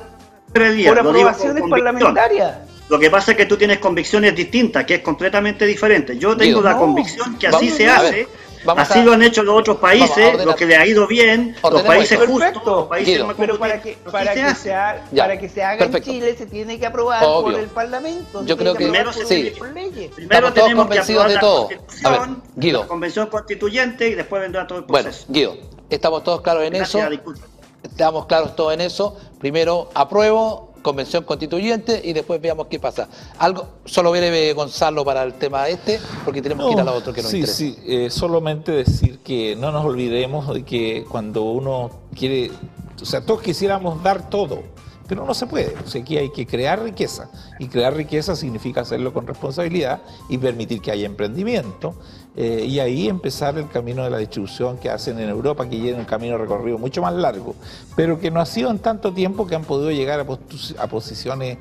[0.53, 2.59] por aprobaciones parlamentarias.
[2.89, 6.18] Lo que pasa es que tú tienes convicciones distintas, que es completamente diferente.
[6.18, 8.28] Yo tengo la convicción que así se hace
[8.66, 12.18] Así lo han hecho los otros países, lo que le ha ido bien, los países
[12.26, 16.02] justos, los países Pero para que, para, que se haga, para que se haga en
[16.02, 18.44] Chile se tiene que aprobar por el Parlamento.
[18.44, 19.52] Yo creo que, primero, sí.
[20.14, 21.68] primero tenemos que aprobar de todo.
[22.04, 22.20] A ver,
[22.56, 22.82] Guido.
[22.82, 25.26] la convención constituyente y después vendrá todo el proceso.
[25.28, 27.00] Bueno, Guido, estamos todos claros en eso.
[27.82, 29.16] Estamos claros todos en eso.
[29.38, 33.09] Primero apruebo, convención constituyente y después veamos qué pasa.
[33.39, 37.12] Algo, solo breve Gonzalo para el tema este, porque tenemos que ir a lo otro
[37.12, 37.59] que nos sí, interesa.
[37.59, 42.53] Sí, eh, solamente decir que no nos olvidemos de que cuando uno quiere,
[43.01, 44.62] o sea, todos quisiéramos dar todo,
[45.07, 45.74] pero no se puede.
[45.84, 47.28] O sea, aquí hay que crear riqueza.
[47.59, 51.94] Y crear riqueza significa hacerlo con responsabilidad y permitir que haya emprendimiento.
[52.36, 55.98] Eh, y ahí empezar el camino de la distribución que hacen en Europa, que lleva
[55.98, 57.55] un camino recorrido mucho más largo,
[57.94, 61.59] pero que no ha sido en tanto tiempo que han podido llegar a, posiciones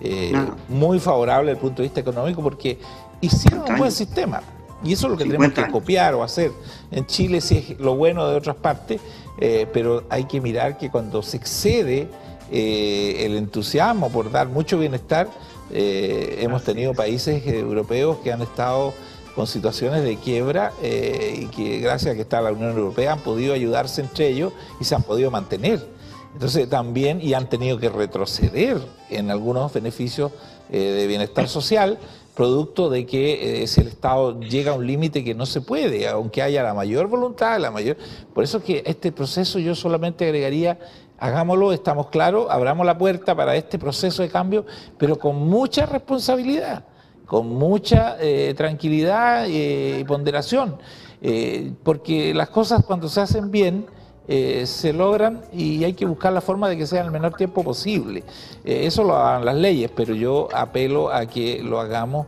[0.00, 0.32] eh,
[0.68, 2.78] muy favorables desde el punto de vista económico, porque
[3.20, 4.42] hicieron un buen sistema.
[4.84, 6.52] Y eso es lo que tenemos que copiar o hacer.
[6.90, 9.00] En Chile sí es lo bueno de otras partes,
[9.38, 12.08] eh, pero hay que mirar que cuando se excede
[12.50, 15.28] el entusiasmo por dar mucho bienestar,
[15.70, 18.94] hemos tenido países europeos que han estado
[19.36, 23.20] con situaciones de quiebra eh, y que gracias a que está la Unión Europea han
[23.20, 25.86] podido ayudarse entre ellos y se han podido mantener.
[26.32, 28.80] Entonces también, y han tenido que retroceder
[29.10, 30.32] en algunos beneficios
[30.70, 31.98] eh, de bienestar social,
[32.34, 36.08] producto de que eh, si el Estado llega a un límite que no se puede,
[36.08, 37.98] aunque haya la mayor voluntad, la mayor...
[38.34, 40.78] Por eso que este proceso yo solamente agregaría,
[41.18, 44.66] hagámoslo, estamos claros, abramos la puerta para este proceso de cambio,
[44.98, 46.84] pero con mucha responsabilidad
[47.26, 50.76] con mucha eh, tranquilidad eh, y ponderación,
[51.20, 53.86] eh, porque las cosas cuando se hacen bien
[54.28, 58.24] se logran y hay que buscar la forma de que sea el menor tiempo posible.
[58.64, 62.26] eso lo hagan las leyes, pero yo apelo a que lo hagamos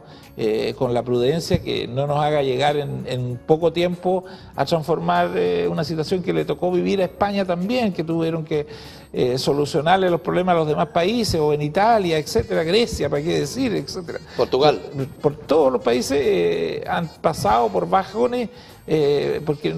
[0.77, 4.25] con la prudencia que no nos haga llegar en, poco tiempo
[4.55, 5.31] a transformar
[5.69, 8.67] una situación que le tocó vivir a España también, que tuvieron que
[9.11, 13.41] eh, solucionarle los problemas a los demás países, o en Italia, etcétera, Grecia, para qué
[13.41, 14.19] decir, etcétera.
[14.37, 14.81] Portugal.
[15.23, 18.51] Por, todos los países eh, han pasado por bajones,
[18.87, 19.75] eh, porque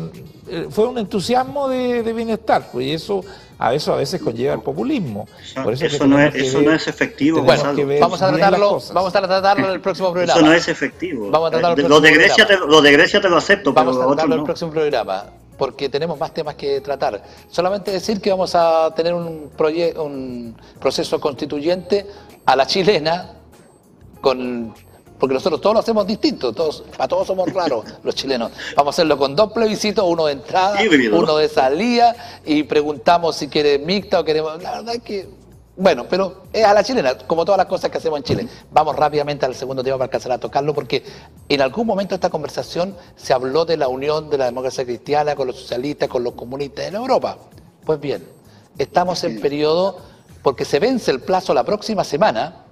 [0.71, 3.25] fue un entusiasmo de, bienestar, pues, y eso
[3.57, 5.29] a eso a veces conlleva el populismo.
[5.81, 7.45] eso, no es, eso no es efectivo.
[7.45, 10.41] vamos a tratarlo, vamos a tratarlo en el próximo programa.
[10.41, 11.31] Eso no es efectivo.
[11.31, 14.03] Vamos a tratarlo lo, de Grecia te, lo de Grecia te lo acepto, vamos pero
[14.03, 15.27] a tratarlo en el próximo programa
[15.61, 17.23] porque tenemos más temas que tratar.
[17.51, 19.51] Solamente decir que vamos a tener un,
[19.99, 22.07] un proceso constituyente
[22.47, 23.33] a la chilena,
[24.23, 24.73] con,
[25.19, 28.53] porque nosotros todos lo hacemos distinto, todos, a todos somos raros los chilenos.
[28.75, 30.79] Vamos a hacerlo con dos plebiscitos, uno de entrada,
[31.13, 34.63] uno de salida, y preguntamos si quiere mixta o queremos...
[34.63, 35.29] La verdad es que
[35.81, 38.49] bueno, pero es a la chilena, como todas las cosas que hacemos en Chile.
[38.71, 41.03] Vamos rápidamente al segundo tema para alcanzar a tocarlo, porque
[41.49, 45.35] en algún momento de esta conversación se habló de la unión de la democracia cristiana
[45.35, 47.39] con los socialistas, con los comunistas en Europa.
[47.87, 48.29] Pues bien,
[48.77, 50.01] estamos en periodo,
[50.43, 52.67] porque se vence el plazo la próxima semana,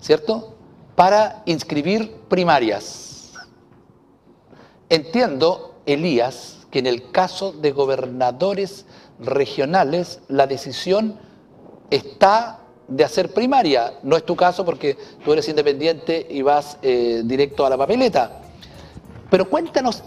[0.00, 0.54] ¿cierto?,
[0.96, 3.32] para inscribir primarias.
[4.88, 8.86] Entiendo, Elías, que en el caso de gobernadores
[9.18, 11.18] regionales, la decisión
[11.90, 13.94] está de hacer primaria.
[14.02, 18.40] No es tu caso porque tú eres independiente y vas eh, directo a la papeleta.
[19.30, 20.02] Pero cuéntanos,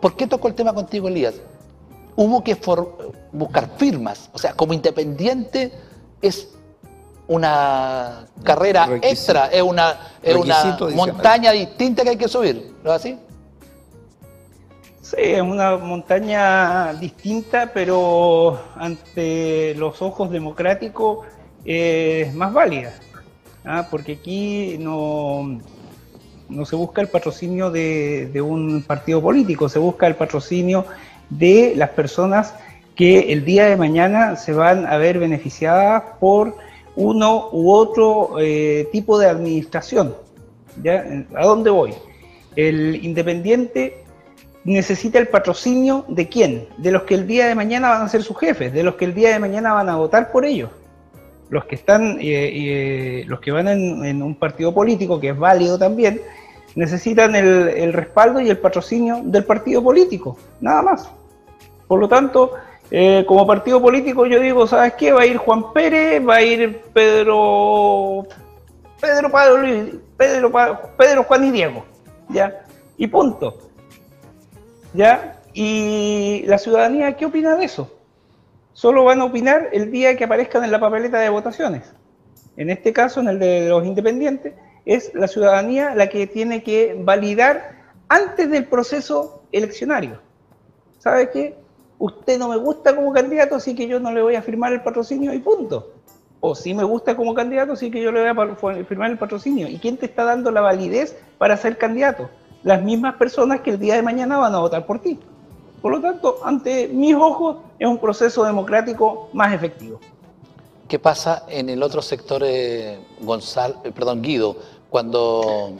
[0.00, 1.34] ¿por qué tocó el tema contigo, Elías?
[2.16, 2.56] Hubo que
[3.32, 4.30] buscar firmas.
[4.32, 5.72] O sea, como independiente
[6.22, 6.48] es
[7.26, 12.96] una carrera extra, es una, es una montaña distinta que hay que subir, ¿no es
[12.96, 13.18] así?
[15.08, 21.26] Sí, es una montaña distinta, pero ante los ojos democráticos
[21.64, 22.92] es más válida,
[23.64, 23.88] ¿ah?
[23.90, 25.60] porque aquí no,
[26.50, 30.84] no se busca el patrocinio de, de un partido político, se busca el patrocinio
[31.30, 32.54] de las personas
[32.94, 36.54] que el día de mañana se van a ver beneficiadas por
[36.96, 40.14] uno u otro eh, tipo de administración.
[40.82, 41.24] ¿ya?
[41.34, 41.94] ¿A dónde voy?
[42.56, 44.04] El independiente
[44.64, 46.68] necesita el patrocinio de quién?
[46.78, 49.04] De los que el día de mañana van a ser sus jefes, de los que
[49.04, 50.70] el día de mañana van a votar por ellos.
[51.48, 55.78] Los que están, eh, eh, los que van en, un partido político, que es válido
[55.78, 56.20] también,
[56.74, 61.10] necesitan el, respaldo y el patrocinio del partido político, nada más.
[61.86, 62.52] Por lo tanto,
[62.90, 65.12] eh, como partido político yo digo, ¿sabes qué?
[65.12, 68.26] Va a ir Juan Pérez, va a ir Pedro,
[69.00, 69.30] Pedro,
[70.18, 70.52] Pedro,
[70.98, 71.84] Pedro Juan y Diego,
[72.28, 72.62] ¿ya?
[72.98, 73.67] Y punto.
[74.94, 75.40] ¿Ya?
[75.52, 77.94] Y la ciudadanía, ¿qué opina de eso?
[78.72, 81.92] Solo van a opinar el día que aparezcan en la papeleta de votaciones.
[82.56, 86.96] En este caso, en el de los independientes, es la ciudadanía la que tiene que
[86.98, 90.20] validar antes del proceso eleccionario.
[90.98, 91.56] ¿Sabe qué?
[91.98, 94.82] usted no me gusta como candidato, así que yo no le voy a firmar el
[94.82, 95.94] patrocinio y punto.
[96.40, 99.68] O si me gusta como candidato, así que yo le voy a firmar el patrocinio.
[99.68, 102.30] ¿Y quién te está dando la validez para ser candidato?
[102.62, 105.18] Las mismas personas que el día de mañana van a votar por ti.
[105.80, 110.00] Por lo tanto, ante mis ojos, es un proceso democrático más efectivo.
[110.88, 114.56] ¿Qué pasa en el otro sector, eh, Gonzalo, eh, perdón, Guido,
[114.90, 115.72] cuando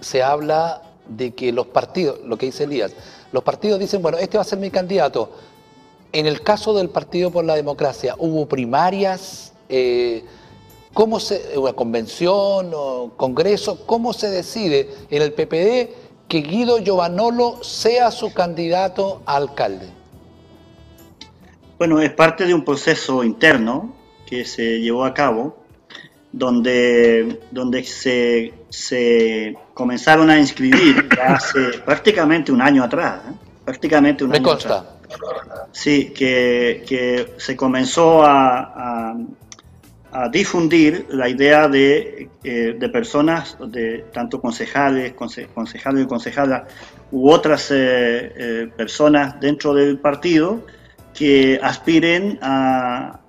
[0.00, 2.94] se habla de que los partidos, lo que dice Elías,
[3.30, 5.30] los partidos dicen, bueno, este va a ser mi candidato,
[6.12, 9.52] en el caso del Partido por la Democracia, ¿hubo primarias?
[9.68, 10.24] Eh,
[10.92, 13.84] ¿Cómo se, una convención o congreso?
[13.84, 16.03] ¿Cómo se decide en el PPD
[16.34, 19.88] que Guido Giovanolo sea su candidato a alcalde?
[21.78, 23.94] Bueno, es parte de un proceso interno
[24.26, 25.56] que se llevó a cabo,
[26.32, 33.20] donde, donde se, se comenzaron a inscribir hace prácticamente un año atrás.
[33.28, 33.34] ¿eh?
[33.64, 34.96] Prácticamente un Me año consta.
[35.06, 39.14] atrás Sí, que, se comenzó a,
[40.30, 46.62] difundir la idea de, eh, personas, de tanto concejales, concejales y concejalas,
[47.10, 50.64] u otras eh, eh, personas dentro del partido
[51.12, 53.20] que aspiren a,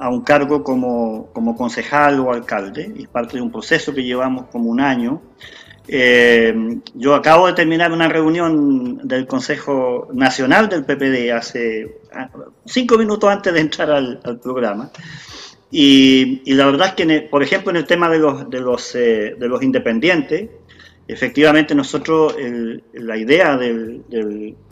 [0.00, 2.92] un cargo como, como, concejal o alcalde.
[2.96, 5.20] Es parte de un proceso que llevamos como un año
[6.94, 12.28] yo acabo de terminar una reunión del Consejo Nacional del PPD hace ah,
[12.66, 14.90] cinco minutos antes de entrar al, programa.
[15.70, 19.36] Y, la verdad es que, por ejemplo, en el tema de los, de los, eh,
[19.38, 20.48] de los independientes,
[21.06, 22.36] efectivamente nosotros,
[22.92, 24.02] la idea del,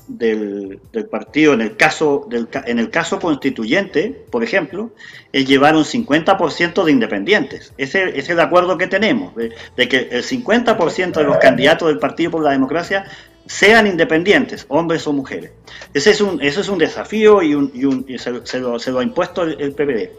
[0.08, 0.78] del,
[1.10, 4.90] partido, en el, caso, del, en el caso constituyente, por ejemplo,
[5.32, 7.72] es llevar un 50% de independientes.
[7.76, 12.32] Ese, es el acuerdo que tenemos, de, que el 50% de los candidatos del Partido
[12.32, 13.04] por la Democracia
[13.46, 15.52] sean independientes, hombres o mujeres.
[15.94, 20.10] Ese es un, eso es un desafío y, un, se, lo, ha impuesto el, PPD.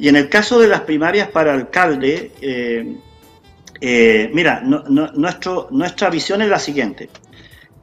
[0.00, 2.96] Y en el caso de las primarias para alcalde, eh,
[3.82, 7.10] eh, mira, nuestro, nuestra visión es la siguiente.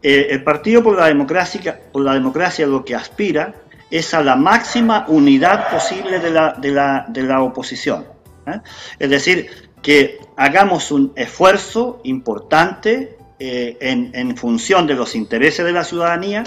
[0.02, 3.54] Eh, el Partido por la, Democracia, por la Democracia lo que aspira
[3.92, 8.06] es a la máxima unidad posible de la, de la, oposición.
[8.48, 8.62] ¿eh?
[8.98, 15.84] Es decir, que hagamos un esfuerzo importante eh, en, función de los intereses de la
[15.84, 16.44] ciudadanía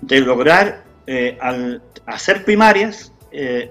[0.00, 0.84] de lograr
[1.40, 3.12] al hacer primarias,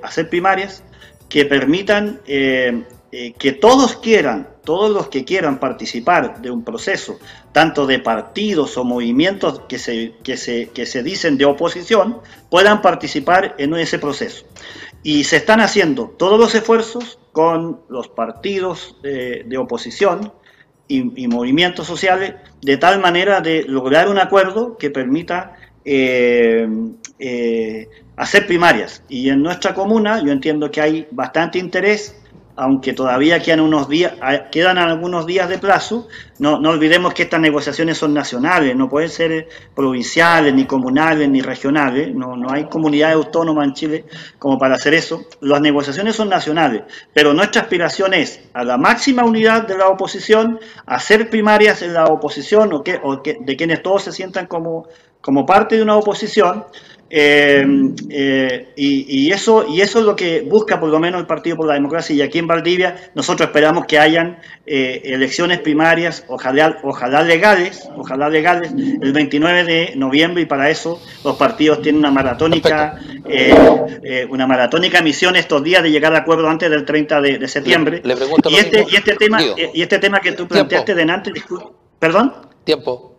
[0.04, 0.84] hacer primarias
[1.32, 7.20] que permitan que todos quieran todos los que quieran participar de un proceso,
[7.52, 12.20] tanto de partidos o movimientos que se, que se, que se dicen de oposición,
[12.50, 14.46] puedan participar en ese proceso.
[15.04, 20.32] Y se están haciendo todos los esfuerzos con los partidos de, oposición
[20.88, 25.56] y, movimientos sociales, de tal manera de lograr un acuerdo que permita
[25.86, 26.68] eh,
[27.18, 27.88] eh,
[28.22, 29.02] hacer primarias.
[29.10, 32.16] Y en nuestra comuna yo entiendo que hay bastante interés
[32.58, 34.14] aunque todavía quedan unos días,
[34.52, 36.08] quedan algunos días de plazo,
[36.38, 41.42] no, no olvidemos que estas negociaciones son nacionales, no pueden ser provinciales, ni comunales, ni
[41.42, 44.06] regionales, no, no hay comunidades autónomas en Chile
[44.38, 45.26] como para hacer eso.
[45.40, 50.60] Las negociaciones son nacionales, pero nuestra aspiración es a la máxima unidad de la oposición,
[50.86, 54.88] hacer primarias en la oposición o, que, o que, de quienes todos se sientan como,
[55.22, 56.66] como parte de una oposición
[57.14, 57.66] Eh,
[58.10, 61.68] eh, y, eso, y eso es lo que busca por lo menos el Partido por
[61.68, 62.16] la Democracia.
[62.16, 68.30] Y aquí en Valdivia nosotros esperamos que hayan eh, elecciones primarias, ojalá, ojalá legales, ojalá
[68.30, 70.44] legales, el 29 de noviembre.
[70.44, 72.98] Y para eso los partidos tienen una maratónica,
[74.30, 78.02] una maratónica misión estos días de llegar a acuerdo antes del 30 de, septiembre.
[78.06, 79.42] y, este, y este tema,
[79.74, 81.34] y este tema que tú planteaste de antes,
[82.00, 82.34] perdón.
[82.64, 83.11] Tiempo.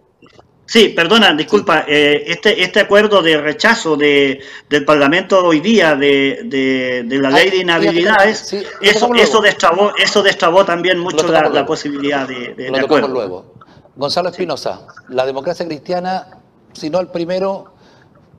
[0.64, 4.40] Sí, perdona, disculpa, eh, este, este acuerdo de rechazo de,
[4.70, 10.64] del Parlamento hoy día de, de, la ley de inhabilidades, eso, eso, destrabó, eso destrabó
[10.64, 13.08] también mucho la, posibilidad de, de, acuerdo.
[13.08, 13.54] luego.
[13.96, 16.38] Gonzalo Espinosa, la democracia cristiana,
[16.72, 17.74] si no el primero,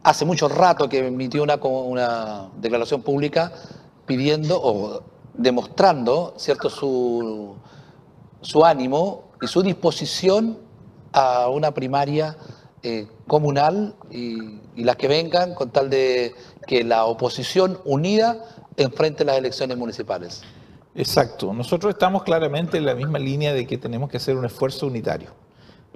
[0.01, 3.51] hace mucho rato que emitió una, una declaración pública
[4.05, 5.03] pidiendo o
[5.33, 7.55] demostrando cierto su,
[8.41, 10.57] su ánimo y su disposición
[11.13, 12.35] a una primaria
[12.81, 16.33] eh, comunal y, las que vengan con tal de
[16.67, 18.43] que la oposición unida
[18.75, 20.41] enfrente las elecciones municipales.
[20.95, 21.53] Exacto.
[21.53, 25.29] Nosotros estamos claramente en la misma línea de que tenemos que hacer un esfuerzo unitario.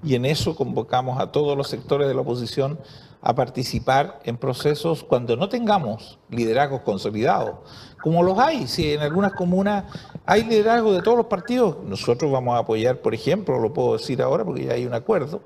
[0.03, 2.80] Y en eso convocamos a todos los sectores de la oposición
[3.28, 7.57] a participar en procesos cuando no tengamos liderazgos consolidados,
[8.01, 8.67] como los hay.
[8.67, 9.84] Si en algunas comunas
[10.25, 14.21] hay liderazgo de todos los partidos, nosotros vamos a apoyar, por ejemplo, lo puedo decir
[14.21, 15.41] ahora porque ya hay un acuerdo,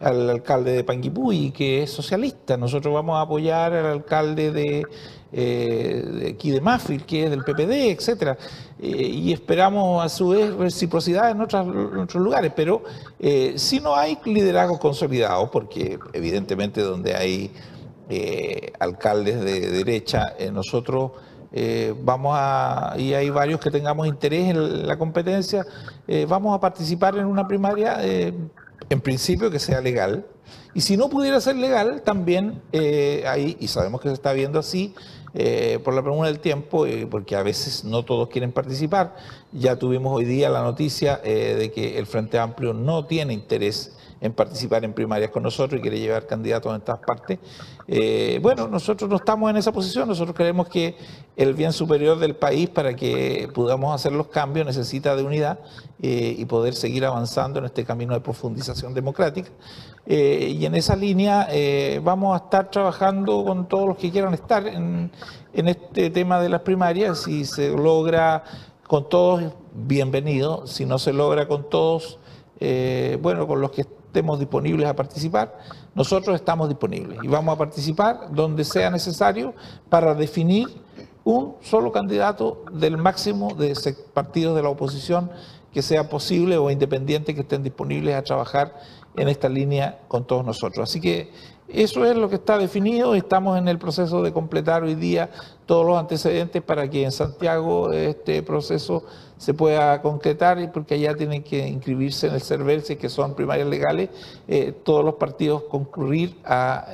[0.00, 2.56] al alcalde de Panguipulli, que es socialista.
[2.56, 4.86] Nosotros vamos a apoyar al alcalde de,
[5.32, 8.38] eh, de Mafil, que es del PPD, etcétera.
[8.80, 12.52] Eh, y esperamos a su vez reciprocidad en, otros lugares.
[12.54, 12.82] Pero
[13.18, 17.52] eh, si no hay liderazgos consolidados, porque evidentemente donde hay
[18.78, 21.10] alcaldes de derecha, nosotros
[22.04, 25.66] vamos a, y hay varios que tengamos interés en la competencia,
[26.28, 27.98] vamos a participar en una primaria
[28.90, 30.26] en principio que sea legal.
[30.74, 34.58] Y si no pudiera ser legal, también eh, ahí, y sabemos que se está viendo
[34.58, 34.94] así,
[35.34, 39.16] eh, por la pregunta del tiempo, eh, porque a veces no todos quieren participar.
[39.52, 43.96] Ya tuvimos hoy día la noticia de que el Frente Amplio no tiene interés
[44.26, 47.38] en participar en primarias con nosotros y quiere llevar candidatos en todas partes.
[47.88, 50.96] Eh, bueno, nosotros no estamos en esa posición, nosotros creemos que
[51.36, 55.60] el bien superior del país para que podamos hacer los cambios necesita de unidad
[56.02, 59.50] eh, y poder seguir avanzando en este camino de profundización democrática.
[60.06, 61.48] Eh, y en esa línea
[62.02, 65.10] vamos a estar trabajando con todos los que quieran estar en,
[65.52, 67.22] en este tema de las primarias.
[67.22, 68.44] Si se logra
[68.86, 70.66] con todos, bienvenido.
[70.66, 72.18] Si no se logra con todos,
[73.20, 73.82] bueno, con los que
[74.16, 75.58] estemos disponibles a participar,
[75.94, 79.52] nosotros estamos disponibles y vamos a participar donde sea necesario
[79.90, 80.68] para definir
[81.22, 83.74] un solo candidato del máximo de
[84.14, 85.30] partidos de la oposición
[85.70, 88.80] que sea posible o independiente que estén disponibles a trabajar
[89.16, 90.88] en esta línea con todos nosotros.
[90.88, 91.30] Así que
[91.68, 93.14] eso es lo que está definido.
[93.14, 95.28] Estamos en el proceso de completar hoy día
[95.66, 99.04] todos los antecedentes para que en Santiago este proceso
[99.38, 104.10] se pueda concretar porque allá tienen que inscribirse en el CERVEL, que son primarias legales,
[104.48, 106.36] eh, todos los partidos concurrir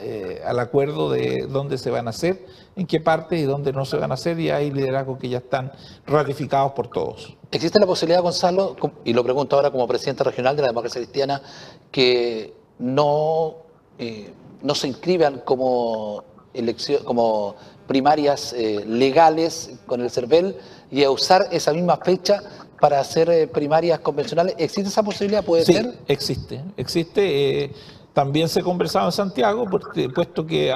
[0.03, 3.84] eh, al acuerdo de dónde se van a hacer, en qué parte y dónde no
[3.84, 5.72] se van a hacer y hay liderazgos que ya están
[6.07, 7.36] ratificados por todos.
[7.51, 11.43] ¿Existe la posibilidad, Gonzalo, y lo pregunto ahora como presidente regional de la democracia cristiana,
[11.90, 13.57] que no...
[13.99, 14.32] Eh,
[14.62, 16.22] no se inscriban como,
[16.55, 17.57] elección, como
[17.88, 18.55] primarias
[18.86, 20.57] legales con el CERVEL
[20.93, 22.43] y a usar esa misma fecha
[22.78, 24.55] para hacer eh, primarias convencionales.
[24.59, 25.43] ¿Existe esa posibilidad?
[25.43, 25.99] ¿Puede sí, ser?
[26.07, 27.64] Existe, existe.
[27.64, 27.72] Eh,
[28.12, 30.70] también se ha conversado en Santiago, porque, puesto que,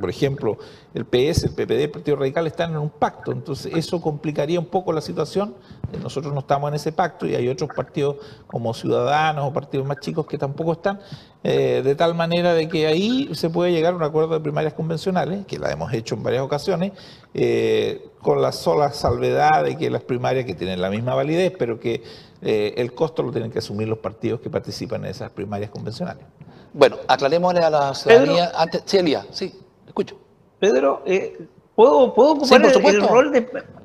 [0.00, 0.56] por ejemplo,
[0.94, 4.64] el PS, el PPD, el Partido Radical están en un pacto, entonces eso complicaría un
[4.64, 5.54] poco la situación.
[5.98, 8.16] Nosotros no estamos en ese pacto y hay otros partidos
[8.46, 11.00] como Ciudadanos o partidos más chicos que tampoco están,
[11.42, 14.74] eh, de tal manera de que ahí se puede llegar a un acuerdo de primarias
[14.74, 16.92] convencionales, que la hemos hecho en varias ocasiones,
[17.34, 21.80] eh, con la sola salvedad de que las primarias que tienen la misma validez, pero
[21.80, 22.02] que
[22.42, 26.24] eh, el costo lo tienen que asumir los partidos que participan en esas primarias convencionales.
[26.72, 28.82] Bueno, aclarémosle a la ciudadanía antes.
[28.84, 30.16] Sí, Elías, sí, escucho.
[30.58, 33.42] Pedro, eh, ¿puedo, ¿puedo ocupar el, rol de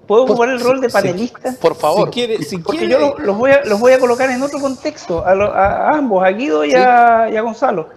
[0.08, 1.56] ¿Puedo ocupar el rol de panelista?
[1.60, 2.08] por favor.
[2.08, 5.24] Si quiere, si Porque yo los, voy a, los voy a colocar en otro contexto,
[5.26, 7.90] a, ambos, a Guido y, a, Gonzalo.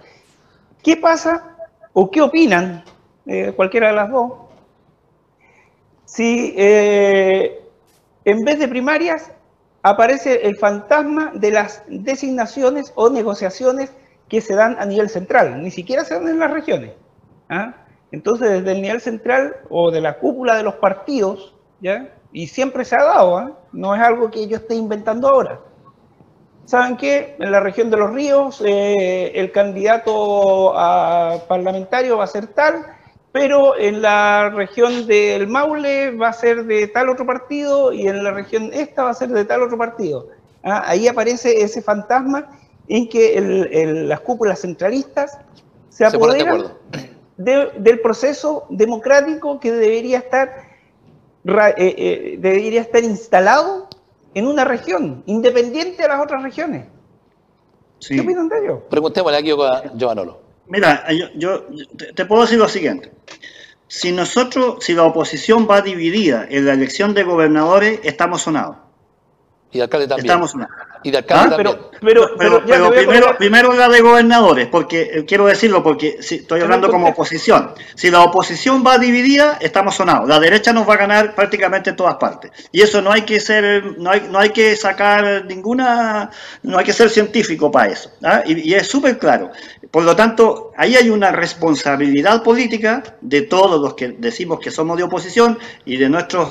[0.83, 1.55] ¿Qué pasa
[1.93, 2.83] o qué opinan,
[3.25, 4.33] eh, cualquiera de las dos,
[6.05, 9.31] si en vez de primarias
[9.81, 13.91] aparece el fantasma de las designaciones o negociaciones
[14.27, 16.91] que se dan a nivel central, ni siquiera se dan en las regiones.
[17.49, 17.73] ¿ah?
[18.11, 22.13] Entonces, desde el nivel central o de la cúpula de los partidos, ¿ya?
[22.31, 23.51] y siempre se ha dado, ¿ah?
[23.71, 25.59] no es algo que yo esté inventando ahora.
[26.65, 27.35] ¿Saben qué?
[27.39, 32.85] En la región de los ríos, eh, el candidato a parlamentario va a ser tal,
[33.31, 38.23] pero en la región del Maule va a ser de tal otro partido y en
[38.23, 40.27] la región esta va a ser de tal otro partido.
[40.63, 40.83] ¿ah?
[40.85, 42.49] Ahí aparece ese fantasma
[42.87, 43.39] en que
[44.07, 45.39] las cúpulas centralistas
[45.89, 46.65] se apoderan
[47.37, 50.68] del proceso democrático que debería estar,
[51.45, 53.87] eh, eh, debería estar instalado
[54.33, 56.85] en una región, independiente de las otras regiones.
[58.07, 58.83] ¿Qué opinan de ello?
[58.89, 60.41] Preguntémosle aquí a Giovanolo.
[60.67, 61.65] Mira, yo,
[62.15, 63.11] te, puedo decir lo siguiente.
[63.87, 68.77] Si nosotros, si la oposición va dividida en la elección de gobernadores, estamos sonados.
[69.71, 70.27] Y alcalde también.
[70.27, 70.75] Estamos sonados.
[71.03, 71.57] Y de alcalde ¿Ah?
[72.01, 76.61] Pero, pero, pero, primero, primero la de gobernadores, porque eh, quiero decirlo porque si, estoy
[76.61, 77.73] hablando como oposición.
[77.95, 80.27] Si la oposición va dividida, estamos sonados.
[80.27, 82.51] La derecha nos va a ganar prácticamente en todas partes.
[82.71, 86.29] Y eso no hay que ser, no hay, no hay que sacar ninguna,
[86.63, 88.11] no hay que ser científico para eso.
[88.23, 88.43] ¿ah?
[88.45, 89.51] Y, y es súper claro.
[89.91, 94.97] Por lo tanto, ahí hay una responsabilidad política de todos los que decimos que somos
[94.97, 96.49] de oposición y de nuestros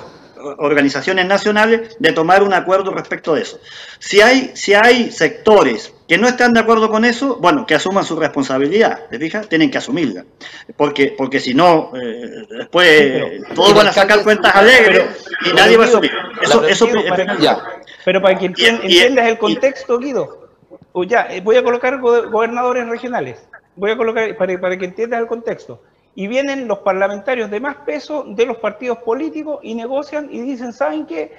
[0.59, 3.61] organizaciones nacionales de tomar un acuerdo respecto de eso.
[3.99, 8.05] Si hay, si hay sectores que no están de acuerdo con eso, bueno, que asuman
[8.05, 9.49] su responsabilidad, ¿te fijas?
[9.49, 10.24] Tienen que asumirla,
[10.76, 15.84] porque, porque si no, eh, después todos van a sacar cuentas alegres y nadie va
[15.84, 16.11] a asumir.
[16.43, 16.89] Eso, eso,
[18.05, 20.49] pero para que entiendas el contexto, Guido,
[20.93, 23.39] o ya, eh, voy a colocar gobernadores regionales,
[23.76, 25.82] voy a colocar, para, para que entiendas el contexto
[26.19, 30.73] y vienen los parlamentarios de más peso de los partidos políticos y negocian y dicen,
[30.73, 31.39] ¿saben qué?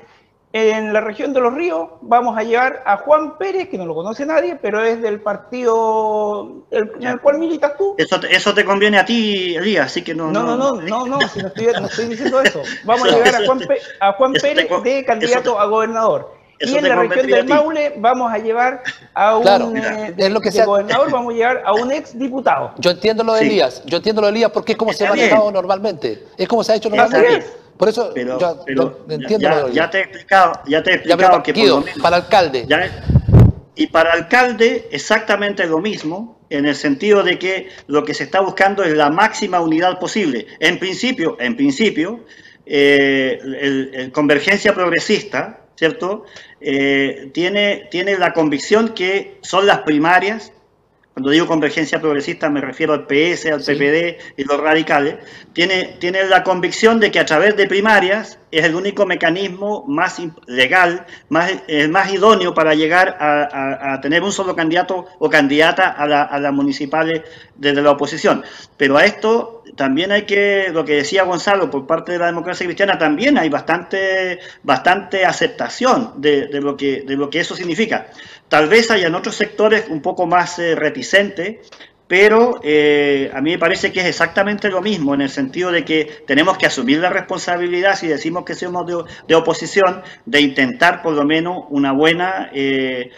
[0.53, 3.93] En la región de los ríos vamos a llevar a Juan Pérez, que no lo
[3.93, 7.95] conoce nadie, pero es del partido en el cual militas tú.
[7.97, 10.31] Eso te, eso te conviene a ti, Elías, así que no...
[10.31, 12.61] No, no, no, no, no, si no, estoy, no estoy diciendo eso.
[12.85, 13.59] Vamos a llevar a Juan,
[13.99, 18.37] a Juan Pérez de candidato a gobernador y en la región del Maule vamos a
[18.37, 18.83] llevar
[19.13, 22.73] a un eh, es lo que gobernador, vamos a llevar a un ex diputado.
[22.79, 25.09] Yo entiendo lo de Elías, yo entiendo lo de Elías porque es como se ha
[25.09, 27.45] manejado normalmente, es como se ha hecho normalmente.
[27.77, 31.53] Por eso yo, entiendo ya, te he explicado, ya te he explicado que
[32.01, 32.67] para alcalde.
[33.75, 38.41] y para alcalde exactamente lo mismo, en el sentido de que lo que se está
[38.41, 40.47] buscando es la máxima unidad posible.
[40.59, 42.25] En principio, en principio,
[42.65, 46.25] eh, el convergencia progresista, ¿cierto?
[46.59, 50.51] Eh, tiene, tiene la convicción que son las primarias,
[51.13, 55.15] cuando digo convergencia progresista me refiero al PS, al PPD y los radicales,
[55.53, 60.21] tiene, tiene la convicción de que a través de primarias es el único mecanismo más
[60.47, 61.51] legal, más,
[61.89, 66.53] más idóneo para llegar a, tener un solo candidato o candidata a, la, a las
[66.53, 67.21] municipales
[67.55, 68.43] desde la oposición.
[68.77, 72.65] Pero a esto también hay que, lo que decía Gonzalo, por parte de la democracia
[72.65, 78.07] cristiana, también hay bastante, bastante aceptación de, de lo que, de lo que eso significa.
[78.49, 81.57] Tal vez hayan otros sectores un poco más eh, reticentes,
[82.07, 85.85] pero eh, a mí me parece que es exactamente lo mismo, en el sentido de
[85.85, 88.87] que tenemos que asumir la responsabilidad, si decimos que somos
[89.27, 93.11] de, oposición, de intentar por lo menos una buena eh,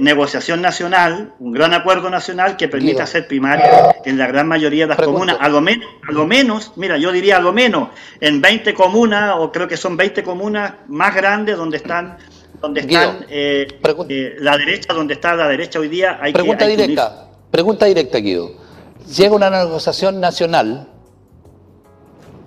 [0.00, 4.90] negociación nacional, un gran acuerdo nacional que permita hacer primaria en la gran mayoría de
[4.90, 7.88] las comunas, a lo, menos, a lo menos, mira, yo diría a lo menos
[8.20, 12.16] en 20 comunas, o creo que son 20 comunas más grandes donde están
[12.60, 13.66] donde están eh,
[14.08, 16.18] eh, la derecha, donde está la derecha hoy día.
[16.20, 18.52] Hay pregunta directa, pregunta directa, Guido.
[19.16, 20.88] Llega una negociación nacional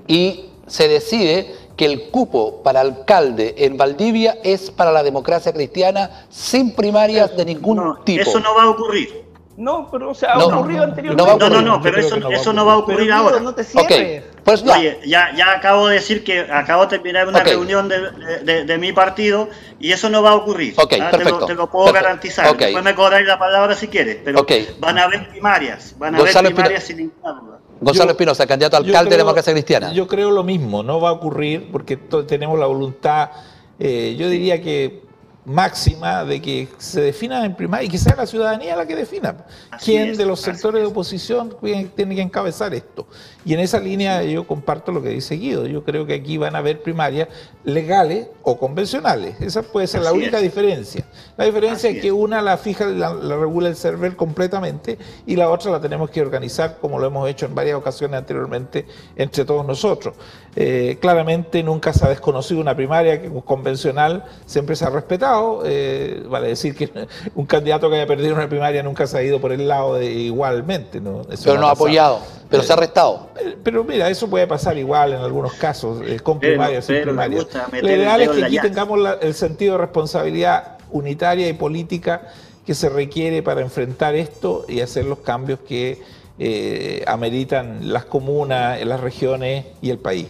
[0.08, 6.26] y se decide que el cupo para alcalde en Valdivia es para la democracia cristiana
[6.30, 8.22] sin primarias de ningún tipo.
[8.22, 9.23] Eso no va a ocurrir.
[9.56, 11.38] No, pero o sea, ha ocurrido anteriormente.
[11.38, 13.40] No, no, no, pero eso, no, eso no va a ocurrir ahora.
[13.40, 14.24] No te okay.
[14.44, 14.78] pues ya.
[14.78, 18.12] Oye, ya, ya acabo de decir que acabo de terminar una reunión de,
[18.44, 19.50] de, de, mi partido
[19.80, 20.74] y eso no va a ocurrir.
[20.76, 21.12] Okay, ¿ah?
[21.12, 22.48] perfecto, te, lo, te, lo, puedo garantizar.
[22.48, 22.68] Okay.
[22.68, 24.46] Después me cobráis la palabra si quieres, pero
[24.80, 27.60] van a haber primarias, van a haber primarias sin ninguna duda.
[27.80, 29.94] Gonzalo Espinosa, candidato a alcalde de Democracia Cristiana.
[29.94, 31.98] Yo creo lo mismo, no va a ocurrir porque
[32.28, 33.30] tenemos la voluntad,
[33.78, 35.04] eh, yo diría que
[35.46, 39.36] máxima de que se defina en primaria y que sea la ciudadanía la que defina
[39.84, 41.56] quién de los sectores de oposición
[41.96, 43.08] tiene que encabezar esto.
[43.46, 45.66] Y en esa línea yo comparto lo que dice Guido.
[45.66, 47.28] Yo creo que aquí van a haber primarias
[47.66, 49.40] legales o convencionales.
[49.42, 51.06] Esa puede ser la única diferencia.
[51.38, 55.72] La diferencia es que una la fija, la, regula el server completamente y la otra
[55.72, 58.86] la tenemos que organizar como lo hemos hecho en varias ocasiones anteriormente
[59.16, 60.16] entre todos nosotros.
[60.56, 65.33] Eh, claramente nunca se ha desconocido una primaria que convencional siempre se ha respetado.
[65.66, 66.90] Eh, vale decir que
[67.36, 70.12] un candidato que haya perdido una primaria nunca se ha ido por el lado de
[70.12, 71.00] igualmente.
[71.00, 71.22] ¿no?
[71.44, 72.20] pero no ha apoyado,
[72.50, 73.30] pero se ha arrestado.
[73.40, 77.48] Eh, pero mira, eso puede pasar igual en algunos casos, con primarias, sin primarias.
[77.72, 82.30] Lo ideal es que aquí tengamos el sentido de responsabilidad unitaria y política
[82.66, 86.02] que se requiere para enfrentar esto y hacer los cambios que
[86.40, 90.28] eh, ameritan las comunas, las regiones y el país.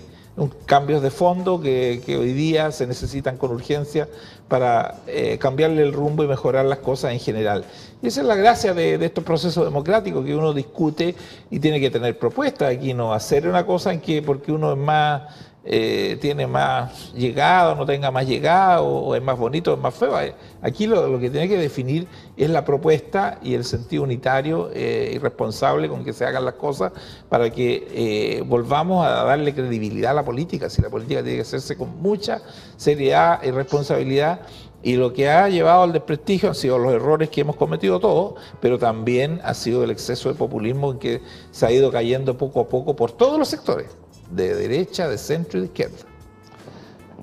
[0.66, 4.10] cambios de fondo que, hoy día se necesitan con urgencia
[4.47, 7.65] para eh, cambiarle el rumbo y mejorar las cosas en general.
[8.01, 11.15] Y esa es la gracia de, de, estos procesos democráticos, que uno discute
[11.49, 12.75] y tiene que tener propuestas.
[12.75, 15.23] Aquí no hacer una cosa en que porque uno es más
[15.66, 19.93] eh, tiene más llegada no tenga más llegada, o, es más bonito o es más
[19.93, 20.20] feo.
[20.20, 25.14] Eh, aquí lo, que tiene que definir es la propuesta y el sentido unitario eh,
[25.16, 26.91] y responsable con que se hagan las cosas
[27.30, 30.70] para que volvamos a darle credibilidad a la política.
[30.70, 32.41] Si la política tiene que hacerse con mucha
[32.76, 34.41] seriedad y responsabilidad.
[34.86, 38.34] Y lo que ha llevado al desprestigio han sido los errores que hemos cometido todos,
[38.59, 42.59] pero también ha sido el exceso de populismo en que se ha ido cayendo poco
[42.59, 44.03] a poco por todos los sectores
[44.36, 45.97] de derecha, de centro y de izquierda.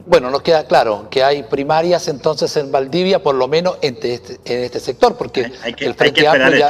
[0.06, 4.40] Bueno, nos queda claro que hay primarias entonces en Valdivia, por lo menos en este,
[4.44, 6.66] en este sector, porque hay que, el Frente Amplio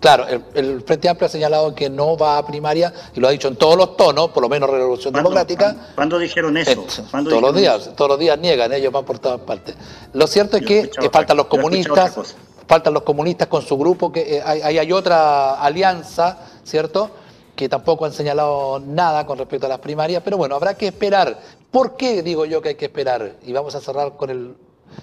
[0.00, 3.48] Claro, el, Frente Amplio ha señalado que no va a primaria y lo ha dicho
[3.48, 5.74] en todos los tonos, por lo menos Revolución Democrática.
[5.94, 6.84] ¿Cuándo, dijeron eso?
[7.10, 9.74] todos los días, todos los días niegan, ellos van por todas partes.
[10.12, 12.34] Lo cierto es que faltan los comunistas,
[12.66, 17.10] faltan los comunistas con su grupo, que eh, hay, hay otra alianza, ¿cierto?
[17.56, 21.38] Que tampoco han señalado nada con respecto a las primarias, pero bueno, habrá que esperar.
[21.70, 23.36] ¿Por qué digo yo que hay que esperar?
[23.44, 24.56] Y vamos a cerrar con el,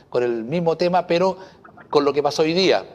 [0.10, 1.38] con el mismo tema, pero
[1.90, 2.86] con lo que pasó hoy día,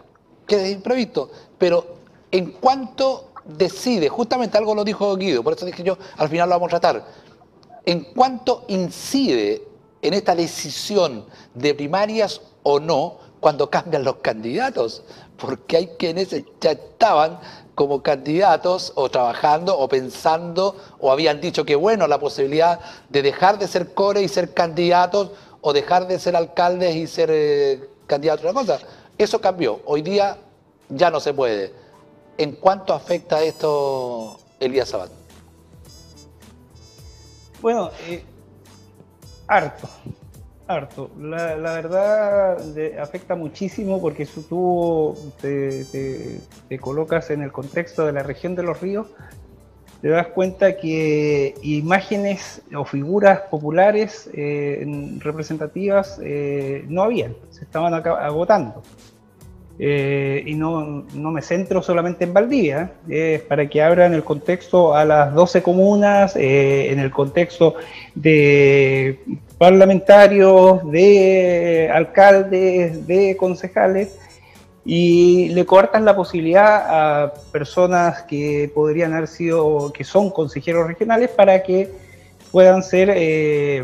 [0.47, 1.97] que es imprevisto, pero
[2.31, 6.57] en cuanto decide, justamente algo lo dijo Guido, por eso dije yo, al final lo
[6.57, 7.07] vamos a tratar,
[7.85, 9.63] en cuanto incide
[10.03, 15.05] en esta decisión de primarias o no, cuando cambian los candidatos,
[15.37, 16.31] porque hay quienes
[16.61, 17.39] ya estaban
[17.77, 23.59] como candidatos o trabajando o pensando o habían dicho que bueno la posibilidad de dejar
[23.59, 28.47] de ser core y ser candidatos o dejar de ser alcaldes y ser eh, candidatos
[28.47, 28.79] a una cosa.
[29.19, 29.81] Eso cambió.
[29.85, 30.39] Hoy día
[30.89, 31.75] ya no se puede.
[32.39, 35.11] ¿En cuánto afecta esto Elías Sabat?
[37.61, 38.25] Bueno, eh,
[39.49, 39.89] harto
[40.67, 41.11] harto.
[41.19, 42.59] La, verdad
[43.01, 46.41] afecta muchísimo porque si tú te,
[46.81, 49.07] colocas en el contexto de la región de los ríos,
[50.03, 54.87] te das cuenta que imágenes o figuras populares eh,
[55.19, 58.83] representativas eh, no habían, se estaban agotando.
[59.79, 64.95] Eh, y no, no, me centro solamente en Valdivia, es para que abran el contexto
[64.95, 67.75] a las 12 comunas, en el contexto
[68.15, 69.21] de
[69.59, 74.19] parlamentarios, de alcaldes, de concejales,
[74.85, 81.29] y le cortan la posibilidad a personas que podrían haber sido, que son consejeros regionales,
[81.31, 81.91] para que
[82.53, 83.83] puedan ser eh,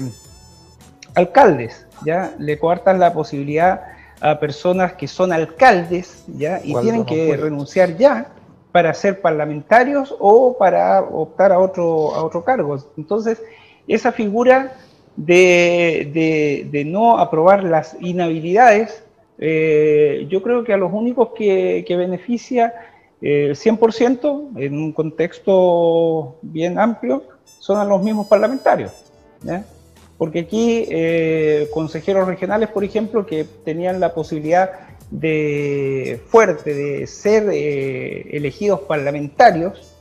[1.14, 2.32] alcaldes, ¿ya?
[2.38, 3.91] Le cortan la posibilidad
[4.22, 6.60] a personas que son alcaldes, ¿ya?
[6.62, 8.28] Y tienen que renunciar ya
[8.70, 12.78] para ser parlamentarios o para optar a otro, a otro cargo.
[12.96, 13.42] Entonces,
[13.88, 14.76] esa figura
[15.16, 19.02] de, no aprobar las inhabilidades,
[19.38, 22.72] eh, yo creo que a los únicos que, beneficia
[23.20, 27.24] el 100% en un contexto bien amplio
[27.58, 28.92] son a los mismos parlamentarios.
[30.18, 34.70] Porque aquí eh, consejeros regionales, por ejemplo, que tenían la posibilidad
[35.10, 39.94] de fuerte de ser eh, elegidos parlamentarios.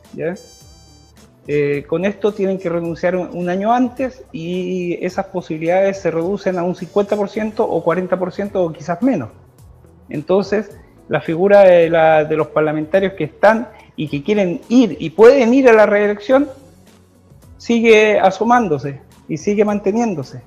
[1.48, 6.64] Eh, con esto tienen que renunciar un, año antes y esas posibilidades se reducen a
[6.64, 9.30] un 50% o 40% o quizás menos.
[10.08, 10.72] Entonces,
[11.10, 11.90] la figura de,
[12.38, 16.48] los parlamentarios que están y que quieren ir y pueden ir a la reelección
[17.58, 19.02] sigue asomándose
[19.32, 20.42] y sigue manteniéndose.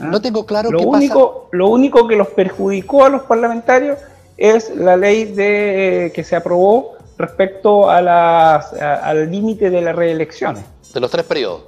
[0.00, 0.06] ¿Ah?
[0.06, 4.00] No tengo claro lo único, Lo único que los perjudicó a los parlamentarios
[4.36, 10.64] es la ley de, que se aprobó respecto a las, al límite de las reelecciones.
[10.92, 11.62] De los tres periodos.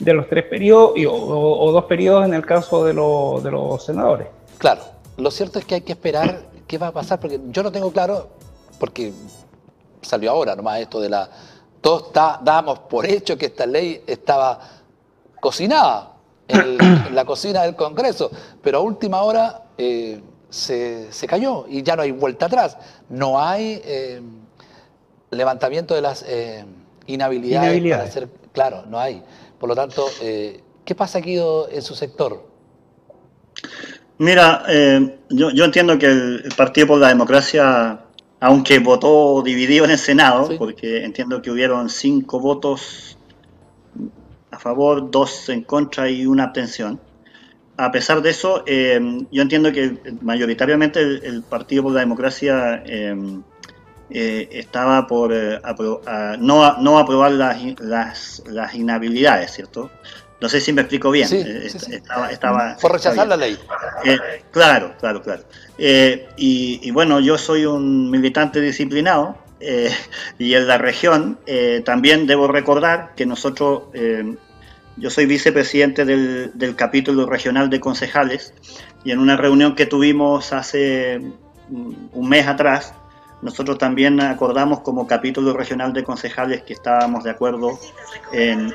[0.00, 4.26] De los tres periodos o, dos periodos en el caso de, de los senadores.
[4.58, 4.82] Claro,
[5.16, 7.92] lo cierto es que hay que esperar qué va a pasar, porque yo no tengo
[7.92, 8.30] claro,
[8.80, 9.12] porque
[10.00, 11.30] salió ahora nomás esto de la...
[11.80, 14.81] Todos está, dábamos por hecho que esta ley estaba
[15.42, 16.12] cocinada
[16.48, 18.30] en, la cocina del Congreso,
[18.62, 22.78] pero a última hora eh, se, cayó y ya no hay vuelta atrás.
[23.10, 23.82] No hay...
[23.84, 24.22] Eh,
[25.32, 26.64] levantamiento de las eh,
[27.06, 29.22] inhabilidades, para hacer, claro, no hay.
[29.58, 32.46] Por lo tanto, eh, ¿qué pasa aquí en su sector?
[34.18, 38.00] Mira, eh, yo, entiendo que el, Partido por la Democracia,
[38.40, 43.16] aunque votó dividido en el Senado, porque entiendo que hubieron cinco votos
[44.52, 47.00] a favor, dos en contra y una abstención.
[47.78, 52.84] A pesar de eso, yo entiendo que mayoritariamente el, Partido por la Democracia
[54.10, 55.32] estaba por
[56.38, 59.90] no, no aprobar las, las, inhabilidades, ¿cierto?
[60.40, 61.28] No sé si me explico bien.
[62.30, 63.58] Estaba, por rechazar la ley.
[64.50, 65.42] claro, claro, claro.
[65.78, 69.41] y, y, bueno, yo soy un militante disciplinado
[70.38, 71.38] y en la región
[71.84, 73.84] también debo recordar que nosotros
[74.96, 78.54] yo soy vicepresidente del, capítulo regional de concejales
[79.04, 81.20] y en una reunión que tuvimos hace
[81.70, 82.94] un mes atrás,
[83.40, 87.78] nosotros también acordamos como capítulo regional de concejales que estábamos de acuerdo
[88.32, 88.72] en,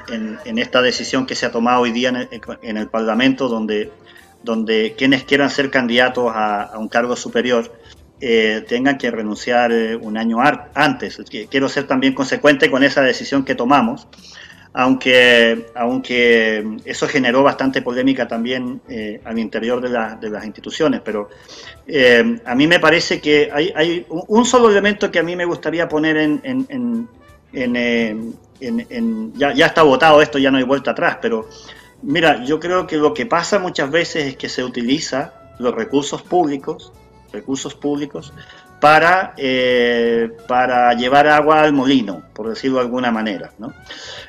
[0.57, 2.09] esta decisión que se ha tomado hoy día
[2.61, 3.91] en el, Parlamento, donde,
[4.43, 7.71] donde quienes quieran ser candidatos a, un cargo superior
[8.19, 10.37] eh, tengan que renunciar eh, un año
[10.73, 11.21] antes.
[11.49, 14.07] Quiero ser también consecuente con esa decisión que tomamos
[14.79, 21.29] aunque, aunque eso generó bastante polémica también eh, al interior de, las instituciones, pero
[21.87, 25.89] eh, a mí me parece que hay, un solo elemento que a mí me gustaría
[25.89, 26.41] poner en...
[26.43, 27.07] en,
[27.53, 28.15] en, eh,
[29.35, 31.49] ya, ya, está votado esto, ya no hay vuelta atrás, pero
[32.03, 36.21] mira, yo creo que lo que pasa muchas veces es que se utiliza los recursos
[36.21, 36.93] públicos,
[37.37, 38.33] recursos públicos,
[38.79, 43.51] para, eh, para llevar agua al molino, por decirlo de alguna manera.
[43.57, 43.73] ¿no?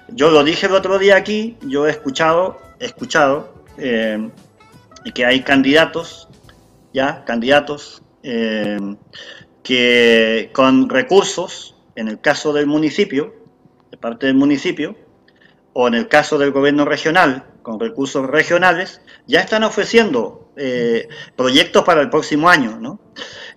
[0.08, 4.30] Yo lo dije el otro día aquí, yo he escuchado, he escuchado eh,
[5.14, 6.28] que hay candidatos,
[6.92, 8.78] ya, candidatos eh,
[9.62, 13.34] que con recursos, en el caso del municipio,
[13.90, 14.96] de parte del municipio,
[15.74, 20.47] o en el caso del gobierno regional, con recursos regionales, ya están ofreciendo
[21.36, 23.00] proyectos para el próximo año, ¿no?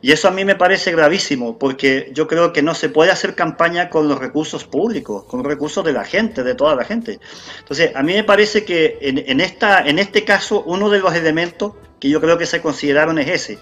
[0.01, 3.35] Y eso a mí me parece gravísimo, porque yo creo que no se puede hacer
[3.35, 7.19] campaña con los recursos públicos, con los recursos de la gente, de toda la gente.
[7.59, 11.73] Entonces, a mí me parece que en, esta, en este caso, uno de los elementos
[11.99, 13.59] que yo creo que se consideraron es ese.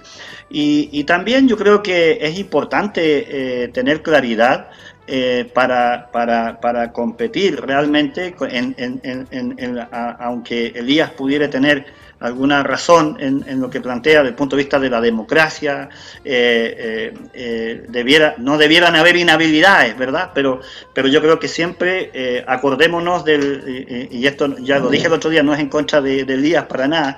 [0.50, 4.70] Y, también yo creo que es importante eh, tener claridad
[5.08, 11.86] eh, para, para, para, competir realmente, en, aunque Elías pudiera tener
[12.20, 15.90] alguna razón en, lo que plantea desde el punto de vista de la democracia.
[16.24, 20.32] Eh, eh, eh, debiera, no debieran haber inhabilidades, ¿verdad?
[20.34, 20.60] Pero,
[20.94, 25.44] pero yo creo que siempre acordémonos del, y esto ya lo dije el otro día,
[25.44, 27.18] no es en contra de, de Elías para nada,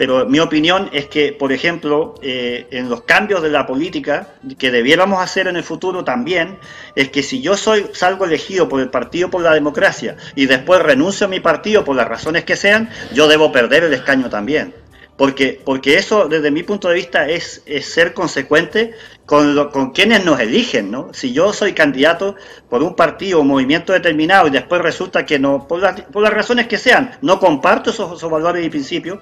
[0.00, 4.28] pero mi opinión es que, por ejemplo, eh, en los cambios de la política
[4.58, 6.56] que debiéramos hacer en el futuro también,
[6.94, 10.80] es que si yo soy salgo elegido por el Partido por la Democracia y después
[10.80, 14.72] renuncio a mi partido por las razones que sean, yo debo perder el escaño también.
[15.18, 18.94] Porque, porque eso, desde mi punto de vista, es, es ser consecuente
[19.30, 21.10] con, con quienes nos eligen, ¿no?
[21.12, 22.34] Si yo soy candidato
[22.68, 26.66] por un partido o movimiento determinado y después resulta que no, por, por las razones
[26.66, 29.20] que sean, no comparto esos, esos, valores y principios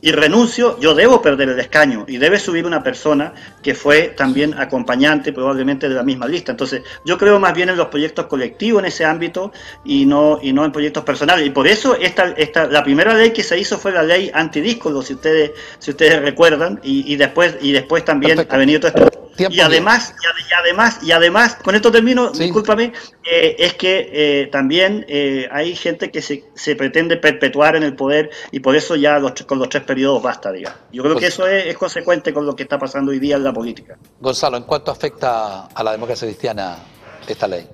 [0.00, 4.54] y renuncio, yo debo perder el escaño y debe subir una persona que fue también
[4.54, 6.52] acompañante probablemente de la misma lista.
[6.52, 9.52] Entonces, yo creo más bien en los proyectos colectivos en ese ámbito
[9.84, 11.46] y no, y no en proyectos personales.
[11.46, 15.02] Y por eso esta, esta, la primera ley que se hizo fue la ley antidíscolo,
[15.02, 19.20] si ustedes, si ustedes recuerdan, y, y después, y después también ha venido todo esto
[19.50, 22.92] y además, y, además, y además, con esto termino, discúlpame,
[23.24, 27.94] eh, es que eh, también eh, hay gente que se, se, pretende perpetuar en el
[27.96, 30.76] poder y por eso ya con los tres periodos basta, diga.
[30.92, 33.52] Yo creo que eso es, consecuente con lo que está pasando hoy día en la
[33.52, 33.98] política.
[34.20, 36.78] Gonzalo, ¿en cuánto afecta a la democracia cristiana
[37.26, 37.68] esta ley?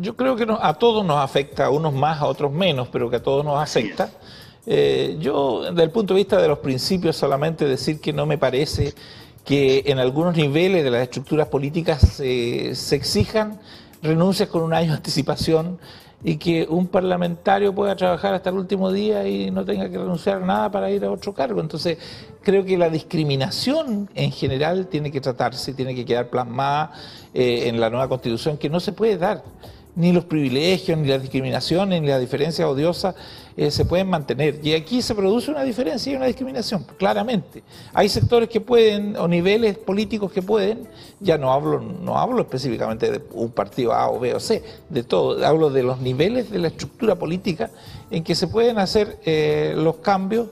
[0.00, 3.16] yo creo que a todos nos afecta, a unos más, a otros menos, pero que
[3.16, 4.10] a todos nos afecta.
[4.66, 8.94] yo, desde el punto de vista de los principios, solamente decir que no me parece
[9.48, 13.58] que en algunos niveles de las estructuras políticas se exijan
[14.02, 15.78] renuncias con un año de anticipación
[16.22, 20.42] y que un parlamentario pueda trabajar hasta el último día y no tenga que renunciar
[20.42, 21.62] a nada para ir a otro cargo.
[21.62, 21.96] Entonces,
[22.42, 26.92] creo que la discriminación en general tiene que tratarse, tiene que quedar plasmada
[27.32, 29.42] eh, en la nueva constitución, que no se puede dar
[29.98, 33.16] ni los privilegios, ni las discriminaciones, ni las diferencias odiosas
[33.56, 34.60] eh, se pueden mantener.
[34.62, 37.64] Y aquí se produce una diferencia y una discriminación, claramente.
[37.92, 40.86] Hay sectores que pueden, o niveles políticos que pueden,
[41.18, 45.02] ya no hablo, no hablo específicamente de un partido A o B o C, de
[45.02, 47.70] todo, hablo de los niveles de la estructura política
[48.12, 50.46] en que se pueden hacer eh, los cambios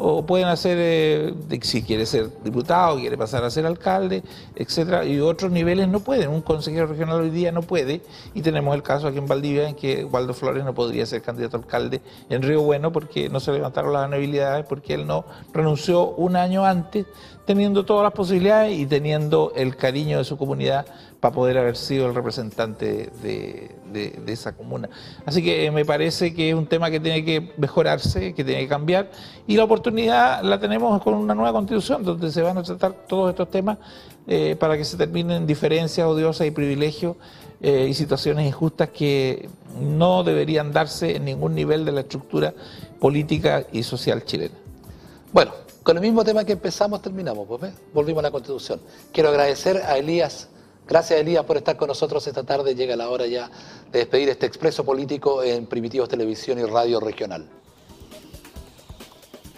[0.00, 4.22] o pueden hacer, eh, si quiere ser diputado, quiere pasar a ser alcalde,
[4.54, 6.30] etcétera, y otros niveles no pueden.
[6.30, 8.00] Un consejero regional hoy día no puede,
[8.34, 11.56] y tenemos el caso aquí en Valdivia en que Waldo Flores no podría ser candidato
[11.56, 12.00] a alcalde
[12.30, 16.64] en Río Bueno porque no se levantaron las inhabilidades, porque él no renunció un año
[16.64, 17.06] antes,
[17.48, 20.84] teniendo todas las posibilidades y teniendo el cariño de su comunidad
[21.18, 23.74] para poder haber sido el representante de,
[24.26, 24.90] esa comuna.
[25.24, 28.68] Así que me parece que es un tema que tiene que mejorarse, que tiene que
[28.68, 29.10] cambiar,
[29.46, 33.30] y la oportunidad la tenemos con una nueva constitución, donde se van a tratar todos
[33.30, 33.78] estos temas
[34.26, 37.16] eh, para que se terminen diferencias odiosas y privilegios
[37.62, 39.48] eh, y situaciones injustas que
[39.80, 42.52] no deberían darse en ningún nivel de la estructura
[43.00, 44.54] política y social chilena.
[45.32, 45.52] Bueno,
[45.82, 48.80] con el mismo tema que empezamos, terminamos, pues, volvimos a la Constitución.
[49.12, 50.48] Quiero agradecer a Elías,
[50.86, 53.50] gracias Elías por estar con nosotros esta tarde, llega la hora ya
[53.90, 57.48] de despedir este expreso político en Primitivos Televisión y Radio Regional.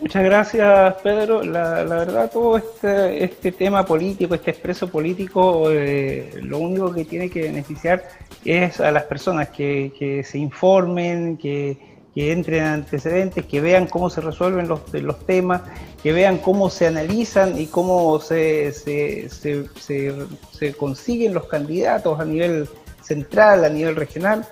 [0.01, 1.43] Muchas gracias, Pedro.
[1.43, 7.29] La, verdad, todo este, este, tema político, este expreso político, eh, lo único que tiene
[7.29, 8.09] que beneficiar
[8.43, 14.11] es a las personas que, que se informen, que, que entren antecedentes, que vean cómo
[14.11, 15.63] se resuelven los, los temas,
[16.03, 22.69] que vean cómo se analizan y cómo se, se, se, consiguen los candidatos a nivel
[23.03, 24.47] central, a nivel regional,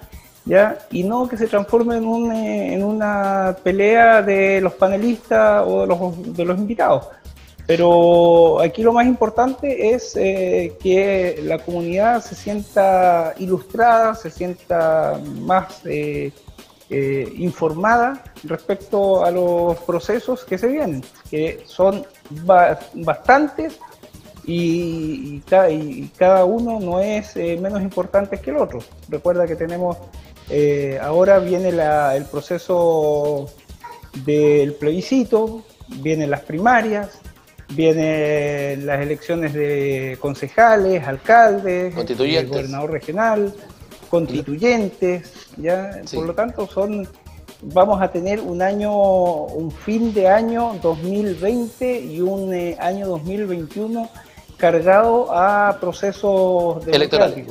[0.45, 0.79] ¿ya?
[0.91, 5.83] y no que se transforme en, un, eh, en una pelea de los panelistas o
[5.83, 7.09] de los, de los invitados.
[7.67, 15.21] Pero aquí lo más importante es eh, que la comunidad se sienta ilustrada, se sienta
[15.41, 15.83] más...
[15.85, 16.33] Eh,
[16.91, 22.07] eh, informada respecto a los procesos que se vienen, que son
[22.95, 23.79] bastantes
[24.47, 25.41] y,
[26.17, 28.79] cada uno no es eh, menos importante que el otro.
[29.09, 29.99] Recuerda que tenemos,
[30.49, 33.51] eh, ahora viene el proceso
[34.25, 35.65] del plebiscito,
[36.01, 37.21] vienen las primarias,
[37.69, 43.53] vienen las elecciones de concejales, alcaldes, gobernador regional,
[44.09, 46.03] constituyentes, ¿ya?
[46.13, 47.09] Por lo tanto, son
[47.63, 54.09] vamos a tener un año, un fin de año 2020 y un eh, año 2021
[54.57, 57.47] cargado a procesos electorales.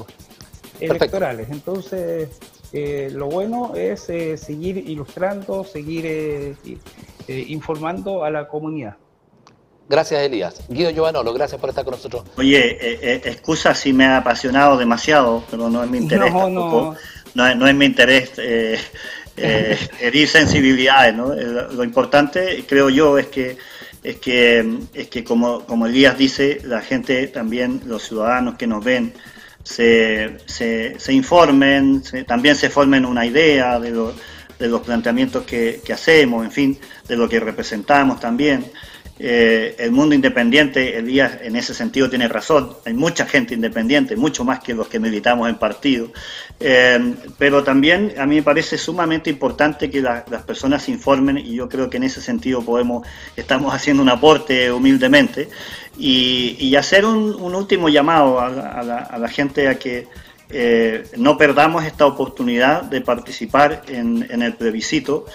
[0.80, 1.48] electorales.
[1.50, 2.30] Entonces,
[2.74, 6.56] eh, lo bueno es eh, seguir ilustrando, seguir
[7.28, 8.96] informando a la comunidad.
[9.90, 10.56] Gracias, Elías.
[10.68, 12.24] Guido Giovanolo, gracias por estar con nosotros.
[12.36, 16.40] Oye, eh, eh, excusa si me ha apasionado demasiado, pero no es mi interés no,
[16.42, 16.96] tampoco.
[17.34, 17.56] No.
[17.56, 18.78] no, es mi interés eh,
[19.38, 21.34] eh herir sensibilidades, ¿no?
[21.34, 23.58] Lo importante, creo yo, es que
[24.04, 28.84] es que, es que como, como Elías dice, la gente también, los ciudadanos que nos
[28.84, 29.14] ven,
[29.64, 33.92] se, se, se informen, también se formen una idea de,
[34.60, 38.72] de los planteamientos que, que hacemos, en fin, de lo que representamos también.
[39.20, 44.44] Eh, el mundo independiente, Elías en ese sentido tiene razón, hay mucha gente independiente, mucho
[44.44, 46.12] más que los que militamos en partido,
[46.60, 51.68] eh, pero también a mí me parece sumamente importante que las personas informen y yo
[51.68, 55.50] creo que en ese sentido podemos, estamos haciendo un aporte humildemente.
[56.00, 58.50] Y, hacer un, último llamado a
[59.18, 60.08] la, gente a que
[60.50, 65.26] eh, no perdamos esta oportunidad de participar en, en el plebiscito,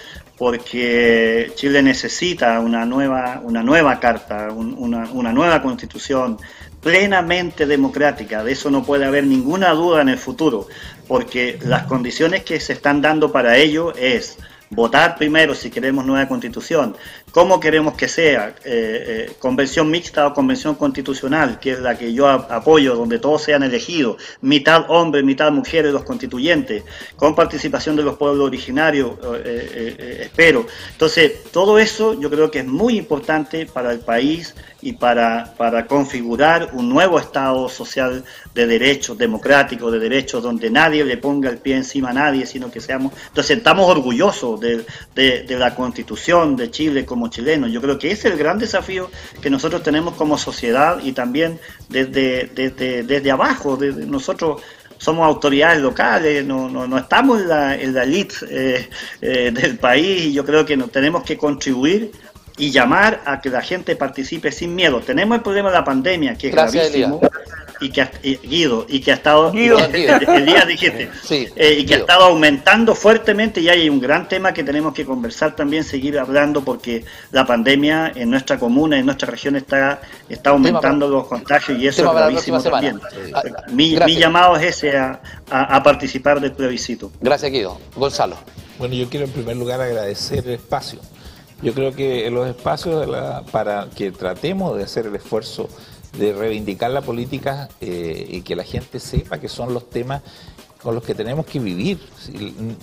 [0.43, 6.37] porque Chile necesita una nueva, una nueva carta, una, una, nueva constitución
[6.81, 8.43] plenamente democrática.
[8.43, 10.67] De eso no puede haber ninguna duda en el futuro,
[11.07, 14.37] porque las condiciones que se están dando para ello es
[14.69, 16.97] votar primero si queremos nueva constitución,
[17.33, 22.13] cómo queremos que sea, eh, eh, convención mixta o convención constitucional, que es la que
[22.13, 26.83] yo apoyo, donde todos sean elegidos, mitad hombres, mitad mujeres, los constituyentes,
[27.15, 30.67] con participación de los pueblos originarios, eh, espero.
[30.91, 35.87] Entonces, todo eso yo creo que es muy importante para el país y para, para
[35.87, 38.23] configurar un nuevo Estado social
[38.53, 42.69] de derechos, democrático, de derechos, donde nadie le ponga el pie encima a nadie, sino
[42.69, 44.85] que seamos, entonces estamos orgullosos de,
[45.15, 47.71] de la constitución de Chile como chilenos.
[47.71, 49.09] Yo creo que ese es el gran desafío
[49.41, 51.59] que nosotros tenemos como sociedad y también
[51.89, 54.61] desde, desde, desde abajo, desde nosotros
[54.97, 58.89] somos autoridades locales, no, no, no estamos en la, en la elite eh,
[59.21, 62.11] eh, del país y yo creo que nos tenemos que contribuir
[62.57, 64.99] y llamar a que la gente participe sin miedo.
[64.99, 67.19] Tenemos el problema de la pandemia, que es gravísimo,
[67.79, 71.09] y que ha, Guido, y que ha estado, el día dijiste,
[71.55, 75.03] eh, y que ha estado aumentando fuertemente y hay un gran tema que tenemos que
[75.03, 80.51] conversar también, seguir hablando, porque la pandemia en nuestra comuna, en nuestra región está, está
[80.51, 82.99] aumentando los contagios y eso es gravísimo también.
[83.33, 85.19] Ah, mi, mi, llamado es ese a,
[85.49, 87.11] a, a participar del plebiscito.
[87.19, 87.79] Gracias, Guido.
[87.95, 88.37] Gonzalo.
[88.77, 90.99] Bueno, yo quiero en primer lugar agradecer el espacio
[91.63, 93.09] yo creo que los espacios
[93.51, 95.69] para que tratemos de hacer el esfuerzo
[96.17, 100.21] de reivindicar la política eh, y que la gente sepa que son los temas
[100.81, 101.97] con los que tenemos que vivir.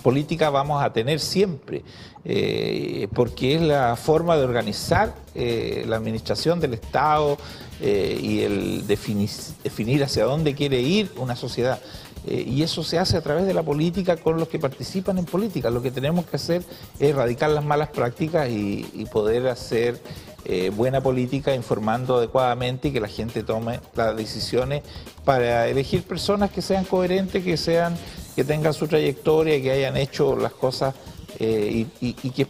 [0.01, 1.83] Política vamos a tener siempre,
[2.25, 7.37] eh, porque es la forma de organizar eh, la administración del Estado
[7.79, 11.79] y el definir, hacia dónde quiere ir una sociedad.
[12.25, 15.71] Y eso se hace a través de la política con los que participan en política.
[15.71, 16.63] Lo que tenemos que hacer
[16.99, 19.99] es erradicar las malas prácticas y poder hacer
[20.43, 24.81] eh, buena política informando adecuadamente y que la gente tome las decisiones
[25.23, 27.95] para elegir personas que sean coherentes, que sean,
[28.35, 30.95] que tengan su trayectoria, que hayan hecho las cosas
[31.37, 32.47] eh, y, que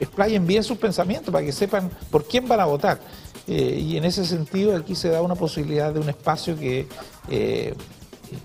[0.00, 2.98] explayen bien sus pensamientos para que sepan por quién van a votar.
[3.46, 6.88] Eh, y en ese sentido aquí se da una posibilidad de un espacio que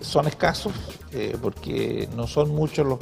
[0.02, 0.74] son escasos,
[1.42, 3.00] porque no son muchos los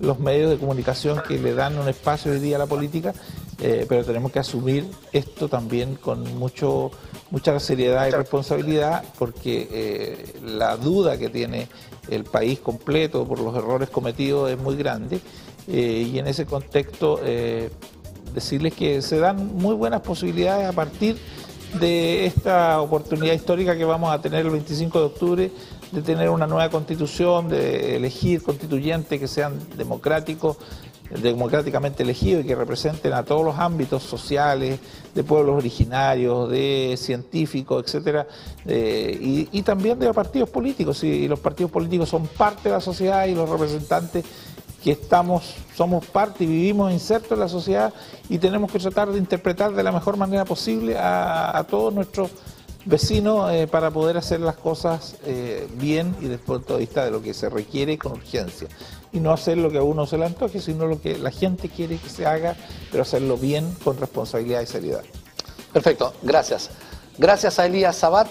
[0.00, 3.14] los medios de comunicación que le dan un espacio hoy día a la política,
[3.60, 6.90] eh, pero tenemos que asumir esto también con mucho,
[7.30, 11.68] mucha seriedad y responsabilidad, porque eh, la duda que tiene
[12.08, 15.20] el país completo por los errores cometidos es muy grande,
[15.68, 17.20] eh, y en ese contexto
[18.34, 21.16] decirles que se dan muy buenas posibilidades a partir
[21.80, 25.50] de esta oportunidad histórica que vamos a tener el 25 de octubre
[25.92, 30.56] de tener una nueva constitución, de elegir constituyentes que sean democráticos,
[31.10, 34.80] democráticamente elegidos y que representen a todos los ámbitos sociales,
[35.14, 38.26] de pueblos originarios, de científicos, etcétera,
[38.66, 41.02] y, también de los partidos políticos.
[41.04, 44.24] Y los partidos políticos son parte de la sociedad y los representantes
[44.82, 47.92] que estamos, somos parte y vivimos insertos en la sociedad
[48.28, 52.30] y tenemos que tratar de interpretar de la mejor manera posible a todos nuestros
[52.86, 57.04] vecino eh, para poder hacer las cosas eh, bien y desde el punto de vista
[57.04, 58.68] de lo que se requiere con urgencia.
[59.12, 61.68] Y no hacer lo que a uno se le antoje, sino lo que la gente
[61.68, 62.56] quiere que se haga,
[62.90, 65.02] pero hacerlo bien, con responsabilidad y seriedad.
[65.72, 66.70] Perfecto, gracias.
[67.18, 68.28] Gracias a Elías Sabat,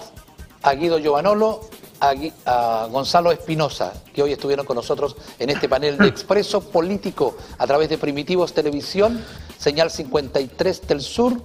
[0.64, 1.61] a Guido Giovanolo,
[1.99, 2.14] a,
[2.45, 7.68] a Gonzalo Espinosa, que hoy estuvieron con nosotros en este panel de Expreso Político a
[7.68, 9.22] través de Primitivos Televisión,
[9.57, 11.41] señal 53 del Sur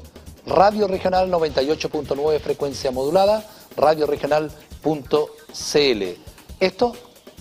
[0.50, 6.02] Radio Regional 98.9 frecuencia modulada, radioregional.cl.
[6.58, 6.92] Esto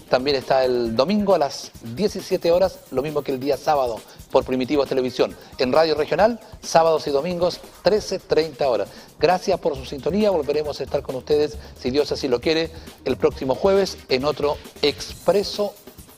[0.10, 4.00] también está el domingo a las 17 horas, lo mismo que el día sábado
[4.32, 5.36] por Primitivos Televisión.
[5.58, 8.90] En Radio Regional, sábados y domingos, 13.30 horas.
[9.20, 12.70] Gracias por su sintonía, volveremos a estar con ustedes, si Dios así lo quiere,
[13.06, 15.74] el próximo jueves en otro Expreso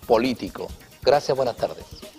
[0.07, 0.67] Político.
[1.03, 2.10] Gracias, buenas tardes.